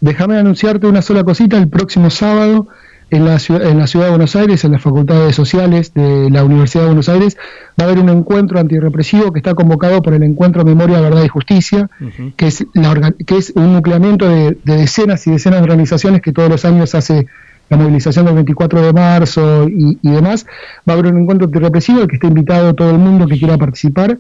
Déjame 0.01 0.37
anunciarte 0.37 0.87
una 0.87 1.03
sola 1.03 1.25
cosita, 1.25 1.57
el 1.57 1.69
próximo 1.69 2.11
sábado 2.11 2.69
en 3.11 3.25
la, 3.25 3.39
en 3.49 3.79
la 3.79 3.87
ciudad 3.87 4.07
de 4.07 4.11
Buenos 4.11 4.37
Aires, 4.37 4.65
en 4.65 4.73
las 4.73 4.83
facultades 4.83 5.35
sociales 5.35 5.95
de 5.95 6.31
la 6.31 6.45
Universidad 6.45 6.83
de 6.83 6.89
Buenos 6.89 7.09
Aires, 7.09 7.37
va 7.81 7.85
a 7.85 7.89
haber 7.89 7.99
un 7.99 8.09
encuentro 8.09 8.59
antirrepresivo 8.59 9.33
que 9.33 9.39
está 9.39 9.55
convocado 9.55 10.03
por 10.03 10.15
el 10.15 10.23
Encuentro 10.23 10.65
Memoria, 10.65 11.01
Verdad 11.01 11.23
y 11.25 11.29
Justicia, 11.29 11.89
que, 12.37 12.47
es 12.47 12.67
la, 12.75 13.13
que 13.13 13.37
es 13.37 13.53
un 13.55 13.73
nucleamiento 13.75 14.29
de, 14.29 14.59
decenas 14.65 15.27
y 15.27 15.31
decenas 15.31 15.61
de 15.61 15.65
organizaciones 15.65 16.23
que 16.23 16.33
todos 16.33 16.49
los 16.49 16.65
años 16.65 16.95
hace 16.95 17.27
la 17.71 17.77
movilización 17.77 18.27
del 18.27 18.35
24 18.35 18.83
de 18.83 18.93
marzo 18.93 19.69
y, 19.69 19.99
y 20.03 20.11
demás. 20.11 20.47
Va 20.89 20.95
a 20.95 20.99
haber 20.99 21.13
un 21.13 21.21
encuentro 21.21 21.47
antirrepresivo 21.47 22.03
al 22.03 22.09
que 22.09 22.17
está 22.17 22.27
invitado 22.27 22.75
todo 22.75 22.91
el 22.91 22.99
mundo 22.99 23.27
que 23.27 23.39
quiera 23.39 23.57
participar, 23.57 24.19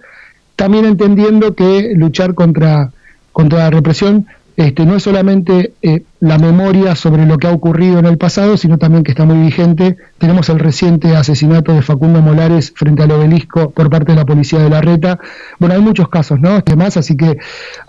también 0.56 0.84
entendiendo 0.84 1.54
que 1.54 1.92
luchar 1.94 2.34
contra, 2.34 2.92
contra 3.32 3.58
la 3.60 3.70
represión 3.70 4.26
este, 4.56 4.86
no 4.86 4.94
es 4.94 5.02
solamente 5.02 5.72
eh, 5.82 6.04
la 6.20 6.38
memoria 6.38 6.94
sobre 6.94 7.26
lo 7.26 7.38
que 7.38 7.48
ha 7.48 7.52
ocurrido 7.52 7.98
en 7.98 8.06
el 8.06 8.18
pasado, 8.18 8.56
sino 8.56 8.78
también 8.78 9.02
que 9.02 9.10
está 9.10 9.24
muy 9.24 9.44
vigente. 9.44 9.96
Tenemos 10.18 10.48
el 10.48 10.60
reciente 10.60 11.16
asesinato 11.16 11.72
de 11.72 11.82
Facundo 11.82 12.22
Molares 12.22 12.72
frente 12.74 13.02
al 13.02 13.10
obelisco 13.10 13.70
por 13.70 13.90
parte 13.90 14.12
de 14.12 14.16
la 14.16 14.24
policía 14.24 14.60
de 14.60 14.70
la 14.70 14.80
Reta. 14.80 15.18
Bueno, 15.58 15.74
hay 15.74 15.80
muchos 15.80 16.08
casos, 16.08 16.38
¿no? 16.38 16.56
Este 16.56 16.76
más, 16.76 16.96
así 16.96 17.16
que 17.16 17.36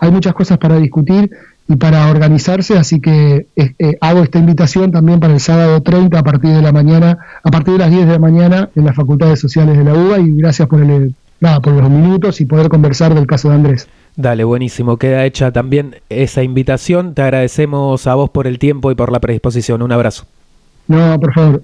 hay 0.00 0.10
muchas 0.10 0.34
cosas 0.34 0.58
para 0.58 0.76
discutir 0.78 1.30
y 1.68 1.76
para 1.76 2.08
organizarse, 2.10 2.76
así 2.76 3.00
que 3.00 3.46
eh, 3.56 3.98
hago 4.00 4.22
esta 4.22 4.38
invitación 4.38 4.90
también 4.90 5.20
para 5.20 5.34
el 5.34 5.40
sábado 5.40 5.80
30 5.82 6.18
a 6.18 6.22
partir 6.22 6.50
de 6.50 6.62
la 6.62 6.72
mañana, 6.72 7.18
a 7.42 7.50
partir 7.50 7.74
de 7.74 7.78
las 7.78 7.90
10 7.90 8.06
de 8.06 8.12
la 8.12 8.18
mañana 8.18 8.70
en 8.74 8.84
las 8.84 8.94
facultades 8.94 9.38
sociales 9.40 9.76
de 9.76 9.84
la 9.84 9.94
UBA 9.94 10.18
y 10.18 10.36
gracias 10.36 10.68
por 10.68 10.80
el 10.80 11.14
nada, 11.40 11.60
por 11.60 11.74
los 11.74 11.90
minutos 11.90 12.40
y 12.40 12.46
poder 12.46 12.68
conversar 12.68 13.14
del 13.14 13.26
caso 13.26 13.48
de 13.48 13.54
Andrés. 13.56 13.88
Dale, 14.16 14.44
buenísimo. 14.44 14.96
Queda 14.96 15.24
hecha 15.24 15.52
también 15.52 15.96
esa 16.08 16.42
invitación. 16.42 17.14
Te 17.14 17.22
agradecemos 17.22 18.06
a 18.06 18.14
vos 18.14 18.30
por 18.30 18.46
el 18.46 18.58
tiempo 18.58 18.90
y 18.90 18.94
por 18.94 19.12
la 19.12 19.20
predisposición. 19.20 19.82
Un 19.82 19.92
abrazo. 19.92 20.26
No, 20.88 21.18
por 21.20 21.34
favor. 21.34 21.62